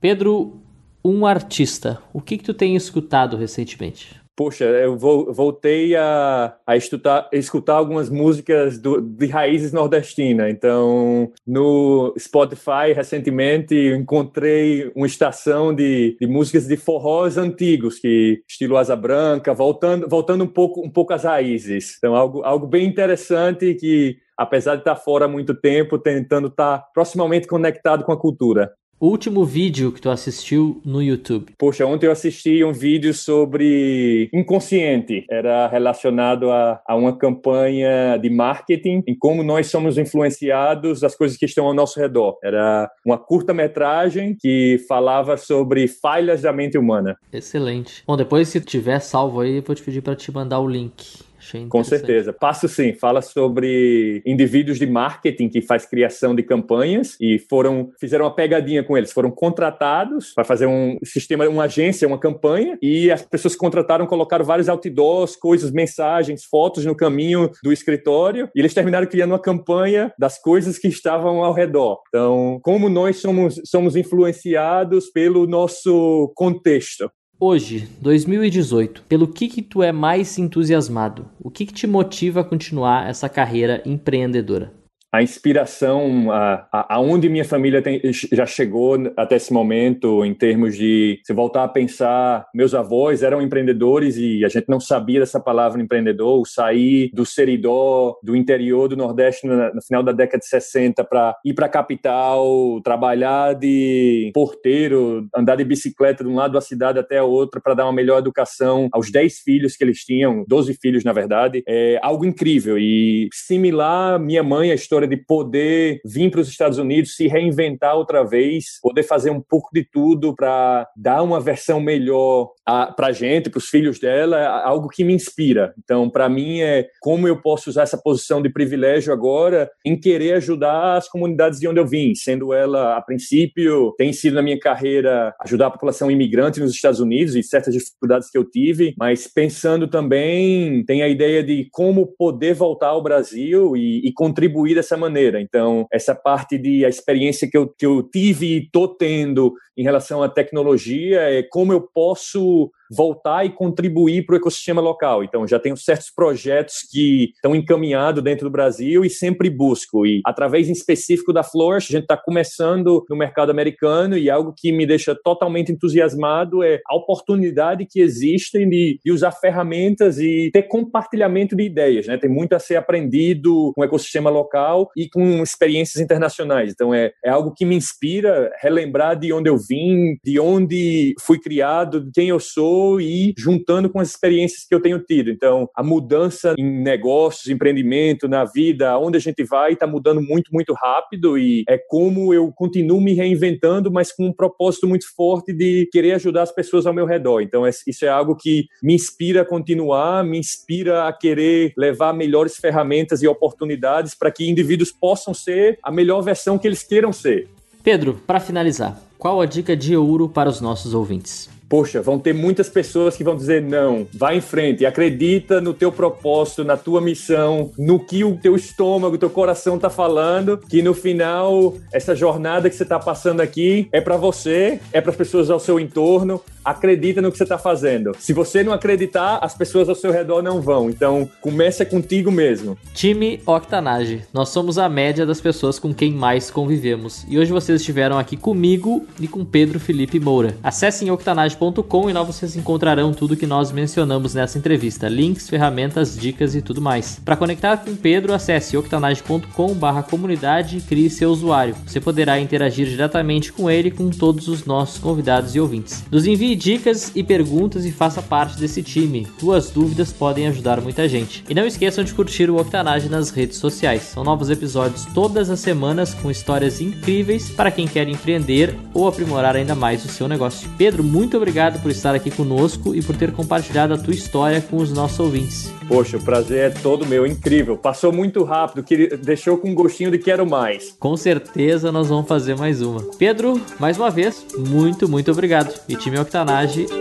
Pedro, 0.00 0.62
um 1.06 1.26
artista. 1.26 1.98
O 2.12 2.20
que, 2.20 2.38
que 2.38 2.44
tu 2.44 2.54
tem 2.54 2.74
escutado 2.74 3.36
recentemente? 3.36 4.20
Poxa, 4.36 4.66
eu 4.66 4.98
voltei 4.98 5.96
a, 5.96 6.54
a 6.66 6.76
escutar, 6.76 7.26
escutar 7.32 7.76
algumas 7.76 8.10
músicas 8.10 8.78
do, 8.78 9.00
de 9.00 9.26
raízes 9.28 9.72
nordestinas. 9.72 10.50
Então, 10.50 11.32
no 11.46 12.12
Spotify, 12.18 12.92
recentemente, 12.94 13.74
encontrei 13.74 14.92
uma 14.94 15.06
estação 15.06 15.74
de, 15.74 16.18
de 16.20 16.26
músicas 16.26 16.66
de 16.66 16.76
forrós 16.76 17.38
antigos, 17.38 17.98
que 17.98 18.42
estilo 18.46 18.76
Asa 18.76 18.94
Branca, 18.94 19.54
voltando, 19.54 20.06
voltando 20.06 20.44
um, 20.44 20.48
pouco, 20.48 20.84
um 20.84 20.90
pouco 20.90 21.14
às 21.14 21.24
raízes. 21.24 21.96
Então, 21.96 22.14
algo, 22.14 22.42
algo 22.42 22.66
bem 22.66 22.86
interessante 22.86 23.72
que, 23.72 24.18
apesar 24.36 24.74
de 24.74 24.82
estar 24.82 24.96
fora 24.96 25.24
há 25.24 25.28
muito 25.28 25.54
tempo, 25.54 25.98
tentando 25.98 26.48
estar 26.48 26.84
proximamente 26.92 27.46
conectado 27.46 28.04
com 28.04 28.12
a 28.12 28.20
cultura. 28.20 28.70
Último 28.98 29.44
vídeo 29.44 29.92
que 29.92 30.00
tu 30.00 30.08
assistiu 30.08 30.80
no 30.82 31.02
YouTube? 31.02 31.52
Poxa, 31.58 31.84
ontem 31.84 32.06
eu 32.06 32.12
assisti 32.12 32.64
um 32.64 32.72
vídeo 32.72 33.12
sobre 33.12 34.30
inconsciente. 34.32 35.26
Era 35.30 35.68
relacionado 35.68 36.50
a, 36.50 36.80
a 36.86 36.96
uma 36.96 37.14
campanha 37.14 38.16
de 38.16 38.30
marketing, 38.30 39.02
em 39.06 39.14
como 39.14 39.42
nós 39.42 39.66
somos 39.66 39.98
influenciados 39.98 41.00
das 41.00 41.14
coisas 41.14 41.36
que 41.36 41.44
estão 41.44 41.66
ao 41.66 41.74
nosso 41.74 42.00
redor. 42.00 42.38
Era 42.42 42.90
uma 43.04 43.18
curta-metragem 43.18 44.34
que 44.40 44.82
falava 44.88 45.36
sobre 45.36 45.86
falhas 45.88 46.40
da 46.40 46.52
mente 46.52 46.78
humana. 46.78 47.18
Excelente. 47.30 48.02
Bom, 48.06 48.16
depois 48.16 48.48
se 48.48 48.62
tiver 48.62 49.00
salvo 49.00 49.40
aí, 49.40 49.56
eu 49.56 49.62
vou 49.62 49.76
te 49.76 49.82
pedir 49.82 50.00
para 50.00 50.16
te 50.16 50.32
mandar 50.32 50.58
o 50.60 50.66
link. 50.66 51.25
Com 51.68 51.84
certeza. 51.84 52.32
Passo 52.32 52.68
sim, 52.68 52.92
fala 52.92 53.22
sobre 53.22 54.22
indivíduos 54.24 54.78
de 54.78 54.86
marketing 54.86 55.48
que 55.48 55.60
faz 55.60 55.86
criação 55.86 56.34
de 56.34 56.42
campanhas 56.42 57.16
e 57.20 57.38
foram 57.38 57.90
fizeram 57.98 58.24
uma 58.24 58.34
pegadinha 58.34 58.82
com 58.82 58.96
eles, 58.96 59.12
foram 59.12 59.30
contratados 59.30 60.32
para 60.34 60.44
fazer 60.44 60.66
um 60.66 60.98
sistema, 61.04 61.48
uma 61.48 61.64
agência, 61.64 62.06
uma 62.06 62.18
campanha 62.18 62.78
e 62.82 63.10
as 63.10 63.22
pessoas 63.22 63.54
contrataram 63.54 64.06
colocaram 64.06 64.44
vários 64.44 64.68
outdoors, 64.68 65.36
coisas, 65.36 65.70
mensagens, 65.70 66.44
fotos 66.44 66.84
no 66.84 66.96
caminho 66.96 67.50
do 67.62 67.72
escritório 67.72 68.48
e 68.54 68.60
eles 68.60 68.74
terminaram 68.74 69.06
criando 69.06 69.32
uma 69.32 69.38
campanha 69.38 70.12
das 70.18 70.38
coisas 70.38 70.78
que 70.78 70.88
estavam 70.88 71.44
ao 71.44 71.52
redor. 71.52 72.00
Então, 72.08 72.58
como 72.62 72.88
nós 72.88 73.18
somos 73.18 73.60
somos 73.64 73.96
influenciados 73.96 75.10
pelo 75.10 75.46
nosso 75.46 76.32
contexto. 76.34 77.10
Hoje, 77.38 77.86
2018, 78.00 79.02
pelo 79.02 79.28
que 79.28 79.46
que 79.46 79.60
tu 79.60 79.82
é 79.82 79.92
mais 79.92 80.38
entusiasmado? 80.38 81.28
O 81.38 81.50
que 81.50 81.66
que 81.66 81.74
te 81.74 81.86
motiva 81.86 82.40
a 82.40 82.44
continuar 82.44 83.10
essa 83.10 83.28
carreira 83.28 83.82
empreendedora? 83.84 84.72
A 85.16 85.22
inspiração, 85.22 86.30
a, 86.30 86.68
a, 86.70 86.94
aonde 86.96 87.26
minha 87.30 87.44
família 87.44 87.80
tem, 87.80 88.02
já 88.12 88.44
chegou 88.44 88.98
até 89.16 89.36
esse 89.36 89.50
momento, 89.50 90.22
em 90.26 90.34
termos 90.34 90.76
de 90.76 91.18
se 91.24 91.32
voltar 91.32 91.64
a 91.64 91.68
pensar, 91.68 92.46
meus 92.54 92.74
avós 92.74 93.22
eram 93.22 93.40
empreendedores 93.40 94.18
e 94.18 94.44
a 94.44 94.48
gente 94.48 94.68
não 94.68 94.78
sabia 94.78 95.20
dessa 95.20 95.40
palavra 95.40 95.80
empreendedor, 95.80 96.46
sair 96.46 97.10
do 97.14 97.24
seridó, 97.24 98.18
do 98.22 98.36
interior 98.36 98.88
do 98.88 98.96
Nordeste 98.96 99.46
no, 99.46 99.74
no 99.74 99.80
final 99.80 100.02
da 100.02 100.12
década 100.12 100.40
de 100.40 100.48
60 100.48 101.02
para 101.04 101.34
ir 101.42 101.54
para 101.54 101.64
a 101.64 101.70
capital, 101.70 102.82
trabalhar 102.84 103.54
de 103.54 104.30
porteiro, 104.34 105.26
andar 105.34 105.56
de 105.56 105.64
bicicleta 105.64 106.24
de 106.24 106.28
um 106.28 106.34
lado 106.34 106.52
da 106.52 106.60
cidade 106.60 106.98
até 106.98 107.16
a 107.16 107.24
outra 107.24 107.58
para 107.58 107.72
dar 107.72 107.86
uma 107.86 107.92
melhor 107.92 108.18
educação 108.18 108.90
aos 108.92 109.10
10 109.10 109.38
filhos 109.38 109.76
que 109.78 109.84
eles 109.84 110.04
tinham, 110.04 110.44
12 110.46 110.74
filhos 110.74 111.04
na 111.04 111.14
verdade, 111.14 111.62
é 111.66 111.98
algo 112.02 112.26
incrível. 112.26 112.76
E 112.78 113.30
similar 113.32 114.20
minha 114.20 114.42
mãe, 114.42 114.70
a 114.70 114.74
história 114.74 115.05
história 115.06 115.08
de 115.08 115.16
poder 115.16 116.00
vir 116.04 116.30
para 116.30 116.40
os 116.40 116.48
Estados 116.48 116.78
Unidos, 116.78 117.14
se 117.14 117.28
reinventar 117.28 117.96
outra 117.96 118.24
vez, 118.24 118.78
poder 118.82 119.04
fazer 119.04 119.30
um 119.30 119.40
pouco 119.40 119.70
de 119.72 119.84
tudo 119.84 120.34
para 120.34 120.88
dar 120.96 121.22
uma 121.22 121.40
versão 121.40 121.80
melhor 121.80 122.50
para 122.66 123.06
a 123.08 123.12
gente, 123.12 123.48
para 123.48 123.58
os 123.58 123.68
filhos 123.68 124.00
dela, 124.00 124.40
é 124.40 124.46
algo 124.46 124.88
que 124.88 125.04
me 125.04 125.14
inspira. 125.14 125.72
Então, 125.78 126.10
para 126.10 126.28
mim, 126.28 126.60
é 126.60 126.88
como 127.00 127.28
eu 127.28 127.40
posso 127.40 127.70
usar 127.70 127.82
essa 127.82 127.96
posição 127.96 128.42
de 128.42 128.50
privilégio 128.50 129.12
agora 129.12 129.70
em 129.84 129.98
querer 129.98 130.34
ajudar 130.34 130.96
as 130.96 131.08
comunidades 131.08 131.60
de 131.60 131.68
onde 131.68 131.78
eu 131.78 131.86
vim, 131.86 132.14
sendo 132.14 132.52
ela, 132.52 132.96
a 132.96 133.02
princípio, 133.02 133.94
tem 133.96 134.12
sido 134.12 134.34
na 134.34 134.42
minha 134.42 134.58
carreira 134.58 135.32
ajudar 135.44 135.68
a 135.68 135.70
população 135.70 136.10
imigrante 136.10 136.60
nos 136.60 136.72
Estados 136.72 136.98
Unidos 136.98 137.36
e 137.36 137.42
certas 137.42 137.72
dificuldades 137.72 138.30
que 138.30 138.36
eu 138.36 138.44
tive, 138.44 138.94
mas 138.98 139.26
pensando 139.26 139.86
também, 139.86 140.84
tem 140.84 141.02
a 141.02 141.08
ideia 141.08 141.42
de 141.42 141.68
como 141.70 142.06
poder 142.18 142.54
voltar 142.54 142.88
ao 142.88 143.02
Brasil 143.02 143.76
e, 143.76 144.06
e 144.06 144.12
contribuir 144.12 144.74
dessa 144.74 144.96
maneira. 144.96 145.40
Então, 145.40 145.86
essa 145.92 146.14
parte 146.14 146.58
de 146.58 146.84
a 146.84 146.88
experiência 146.88 147.48
que 147.48 147.56
eu, 147.56 147.68
que 147.68 147.86
eu 147.86 148.02
tive 148.02 148.46
e 148.46 148.64
estou 148.64 148.88
tendo 148.88 149.54
em 149.76 149.82
relação 149.82 150.22
à 150.22 150.28
tecnologia 150.28 151.20
é 151.20 151.42
como 151.42 151.72
eu 151.72 151.80
posso 151.80 152.55
muito 152.56 152.72
voltar 152.90 153.44
e 153.44 153.50
contribuir 153.50 154.24
para 154.24 154.34
o 154.34 154.38
ecossistema 154.38 154.80
local. 154.80 155.24
Então, 155.24 155.46
já 155.46 155.58
tenho 155.58 155.76
certos 155.76 156.10
projetos 156.10 156.76
que 156.90 157.30
estão 157.34 157.54
encaminhados 157.54 158.22
dentro 158.22 158.48
do 158.48 158.52
Brasil 158.52 159.04
e 159.04 159.10
sempre 159.10 159.50
busco. 159.50 160.06
E 160.06 160.20
através 160.24 160.68
em 160.68 160.72
específico 160.72 161.32
da 161.32 161.42
Flourish, 161.42 161.88
a 161.90 161.92
gente 161.92 162.04
está 162.04 162.16
começando 162.16 163.04
no 163.08 163.16
mercado 163.16 163.50
americano 163.50 164.16
e 164.16 164.30
algo 164.30 164.54
que 164.56 164.72
me 164.72 164.86
deixa 164.86 165.14
totalmente 165.14 165.72
entusiasmado 165.72 166.62
é 166.62 166.80
a 166.86 166.96
oportunidade 166.96 167.86
que 167.88 168.00
existe 168.00 168.64
de, 168.66 169.00
de 169.04 169.12
usar 169.12 169.32
ferramentas 169.32 170.18
e 170.18 170.50
ter 170.52 170.62
compartilhamento 170.64 171.56
de 171.56 171.64
ideias. 171.64 172.06
Né? 172.06 172.16
Tem 172.16 172.30
muito 172.30 172.54
a 172.54 172.58
ser 172.58 172.76
aprendido 172.76 173.72
com 173.74 173.80
o 173.80 173.84
ecossistema 173.84 174.30
local 174.30 174.90
e 174.96 175.08
com 175.08 175.42
experiências 175.42 176.02
internacionais. 176.02 176.72
Então, 176.72 176.94
é, 176.94 177.12
é 177.24 177.30
algo 177.30 177.52
que 177.54 177.64
me 177.64 177.74
inspira 177.74 178.50
relembrar 178.60 179.18
de 179.18 179.32
onde 179.32 179.48
eu 179.48 179.56
vim, 179.56 180.16
de 180.24 180.38
onde 180.38 181.14
fui 181.20 181.38
criado, 181.38 182.00
de 182.00 182.10
quem 182.12 182.28
eu 182.28 182.40
sou 182.40 182.75
e 183.00 183.34
juntando 183.36 183.90
com 183.90 184.00
as 184.00 184.10
experiências 184.10 184.64
que 184.66 184.74
eu 184.74 184.80
tenho 184.80 184.98
tido. 184.98 185.30
Então, 185.30 185.68
a 185.74 185.82
mudança 185.82 186.54
em 186.58 186.64
negócios, 186.64 187.48
empreendimento, 187.48 188.28
na 188.28 188.44
vida, 188.44 188.98
onde 188.98 189.16
a 189.16 189.20
gente 189.20 189.44
vai, 189.44 189.72
está 189.72 189.86
mudando 189.86 190.20
muito, 190.20 190.52
muito 190.52 190.72
rápido 190.74 191.38
e 191.38 191.64
é 191.68 191.78
como 191.78 192.32
eu 192.32 192.52
continuo 192.52 193.00
me 193.00 193.14
reinventando, 193.14 193.90
mas 193.90 194.12
com 194.12 194.26
um 194.26 194.32
propósito 194.32 194.86
muito 194.86 195.06
forte 195.14 195.52
de 195.52 195.88
querer 195.92 196.12
ajudar 196.12 196.42
as 196.42 196.52
pessoas 196.52 196.86
ao 196.86 196.94
meu 196.94 197.06
redor. 197.06 197.40
Então, 197.40 197.64
isso 197.66 198.04
é 198.04 198.08
algo 198.08 198.36
que 198.36 198.66
me 198.82 198.94
inspira 198.94 199.42
a 199.42 199.44
continuar, 199.44 200.24
me 200.24 200.38
inspira 200.38 201.06
a 201.06 201.12
querer 201.12 201.72
levar 201.76 202.12
melhores 202.12 202.56
ferramentas 202.56 203.22
e 203.22 203.28
oportunidades 203.28 204.14
para 204.14 204.30
que 204.30 204.48
indivíduos 204.48 204.92
possam 204.92 205.34
ser 205.34 205.78
a 205.82 205.90
melhor 205.90 206.20
versão 206.22 206.58
que 206.58 206.66
eles 206.66 206.82
queiram 206.82 207.12
ser. 207.12 207.48
Pedro, 207.82 208.20
para 208.26 208.40
finalizar, 208.40 209.00
qual 209.16 209.40
a 209.40 209.46
dica 209.46 209.76
de 209.76 209.96
ouro 209.96 210.28
para 210.28 210.48
os 210.48 210.60
nossos 210.60 210.92
ouvintes? 210.92 211.48
Poxa, 211.68 212.00
vão 212.00 212.18
ter 212.18 212.32
muitas 212.32 212.68
pessoas 212.68 213.16
que 213.16 213.24
vão 213.24 213.36
dizer 213.36 213.62
não, 213.62 214.06
vai 214.12 214.36
em 214.36 214.40
frente, 214.40 214.86
acredita 214.86 215.60
no 215.60 215.74
teu 215.74 215.90
propósito, 215.90 216.64
na 216.64 216.76
tua 216.76 217.00
missão, 217.00 217.72
no 217.78 217.98
que 217.98 218.24
o 218.24 218.36
teu 218.36 218.56
estômago, 218.56 219.16
o 219.16 219.18
teu 219.18 219.30
coração 219.30 219.78
tá 219.78 219.90
falando, 219.90 220.58
que 220.58 220.82
no 220.82 220.94
final 220.94 221.74
essa 221.92 222.14
jornada 222.14 222.70
que 222.70 222.76
você 222.76 222.84
tá 222.84 222.98
passando 222.98 223.40
aqui 223.40 223.88
é 223.92 224.00
para 224.00 224.16
você, 224.16 224.80
é 224.92 225.00
para 225.00 225.10
as 225.10 225.16
pessoas 225.16 225.50
ao 225.50 225.60
seu 225.60 225.80
entorno, 225.80 226.40
acredita 226.66 227.22
no 227.22 227.30
que 227.30 227.38
você 227.38 227.44
está 227.44 227.56
fazendo. 227.56 228.10
Se 228.18 228.32
você 228.32 228.64
não 228.64 228.72
acreditar, 228.72 229.38
as 229.40 229.54
pessoas 229.54 229.88
ao 229.88 229.94
seu 229.94 230.10
redor 230.10 230.42
não 230.42 230.60
vão. 230.60 230.90
Então, 230.90 231.30
começa 231.40 231.86
contigo 231.86 232.32
mesmo. 232.32 232.76
Time 232.92 233.40
Octanage. 233.46 234.24
Nós 234.34 234.48
somos 234.48 234.76
a 234.76 234.88
média 234.88 235.24
das 235.24 235.40
pessoas 235.40 235.78
com 235.78 235.94
quem 235.94 236.12
mais 236.12 236.50
convivemos. 236.50 237.24
E 237.28 237.38
hoje 237.38 237.52
vocês 237.52 237.80
estiveram 237.80 238.18
aqui 238.18 238.36
comigo 238.36 239.06
e 239.20 239.28
com 239.28 239.44
Pedro 239.44 239.78
Felipe 239.78 240.18
Moura. 240.18 240.56
Acessem 240.60 241.08
octanage.com 241.10 242.10
e 242.10 242.12
lá 242.12 242.24
vocês 242.24 242.56
encontrarão 242.56 243.14
tudo 243.14 243.36
que 243.36 243.46
nós 243.46 243.70
mencionamos 243.70 244.34
nessa 244.34 244.58
entrevista: 244.58 245.08
links, 245.08 245.48
ferramentas, 245.48 246.16
dicas 246.16 246.56
e 246.56 246.62
tudo 246.62 246.82
mais. 246.82 247.20
Para 247.24 247.36
conectar 247.36 247.76
com 247.76 247.94
Pedro, 247.94 248.32
acesse 248.32 248.76
octanage.com/comunidade 248.76 250.78
e 250.78 250.80
crie 250.80 251.08
seu 251.08 251.30
usuário. 251.30 251.76
Você 251.86 252.00
poderá 252.00 252.40
interagir 252.40 252.88
diretamente 252.88 253.52
com 253.52 253.70
ele 253.70 253.88
e 253.88 253.92
com 253.92 254.10
todos 254.10 254.48
os 254.48 254.64
nossos 254.64 254.98
convidados 254.98 255.54
e 255.54 255.60
ouvintes. 255.60 256.04
Nos 256.10 256.26
envie 256.26 256.55
dicas 256.56 257.12
e 257.14 257.22
perguntas 257.22 257.84
e 257.84 257.92
faça 257.92 258.20
parte 258.20 258.58
desse 258.58 258.82
time. 258.82 259.26
Tuas 259.38 259.70
dúvidas 259.70 260.12
podem 260.12 260.48
ajudar 260.48 260.80
muita 260.80 261.08
gente. 261.08 261.44
E 261.48 261.54
não 261.54 261.66
esqueçam 261.66 262.02
de 262.02 262.14
curtir 262.14 262.50
o 262.50 262.58
Octanage 262.58 263.08
nas 263.08 263.30
redes 263.30 263.58
sociais. 263.58 264.02
São 264.02 264.24
novos 264.24 264.50
episódios 264.50 265.06
todas 265.14 265.50
as 265.50 265.60
semanas 265.60 266.14
com 266.14 266.30
histórias 266.30 266.80
incríveis 266.80 267.50
para 267.50 267.70
quem 267.70 267.86
quer 267.86 268.08
empreender 268.08 268.76
ou 268.92 269.06
aprimorar 269.06 269.54
ainda 269.54 269.74
mais 269.74 270.04
o 270.04 270.08
seu 270.08 270.26
negócio. 270.26 270.68
Pedro, 270.76 271.04
muito 271.04 271.36
obrigado 271.36 271.80
por 271.82 271.90
estar 271.90 272.14
aqui 272.14 272.30
conosco 272.30 272.94
e 272.94 273.02
por 273.02 273.16
ter 273.16 273.32
compartilhado 273.32 273.94
a 273.94 273.98
tua 273.98 274.14
história 274.14 274.60
com 274.60 274.76
os 274.76 274.92
nossos 274.92 275.20
ouvintes. 275.20 275.70
Poxa, 275.86 276.16
o 276.16 276.22
prazer 276.22 276.70
é 276.70 276.70
todo 276.70 277.06
meu, 277.06 277.26
incrível. 277.26 277.76
Passou 277.76 278.12
muito 278.12 278.42
rápido, 278.42 278.82
que 278.82 279.16
deixou 279.16 279.56
com 279.56 279.70
um 279.70 279.74
gostinho 279.74 280.10
de 280.10 280.18
quero 280.18 280.48
mais. 280.48 280.96
Com 280.98 281.16
certeza 281.16 281.92
nós 281.92 282.08
vamos 282.08 282.26
fazer 282.26 282.56
mais 282.56 282.82
uma. 282.82 283.02
Pedro, 283.18 283.60
mais 283.78 283.96
uma 283.96 284.10
vez, 284.10 284.44
muito, 284.56 285.08
muito 285.08 285.30
obrigado. 285.30 285.72
E 285.88 285.94
time 285.94 286.18
Octanage, 286.18 286.45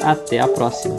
até 0.04 0.40
a 0.40 0.48
próxima! 0.48 0.98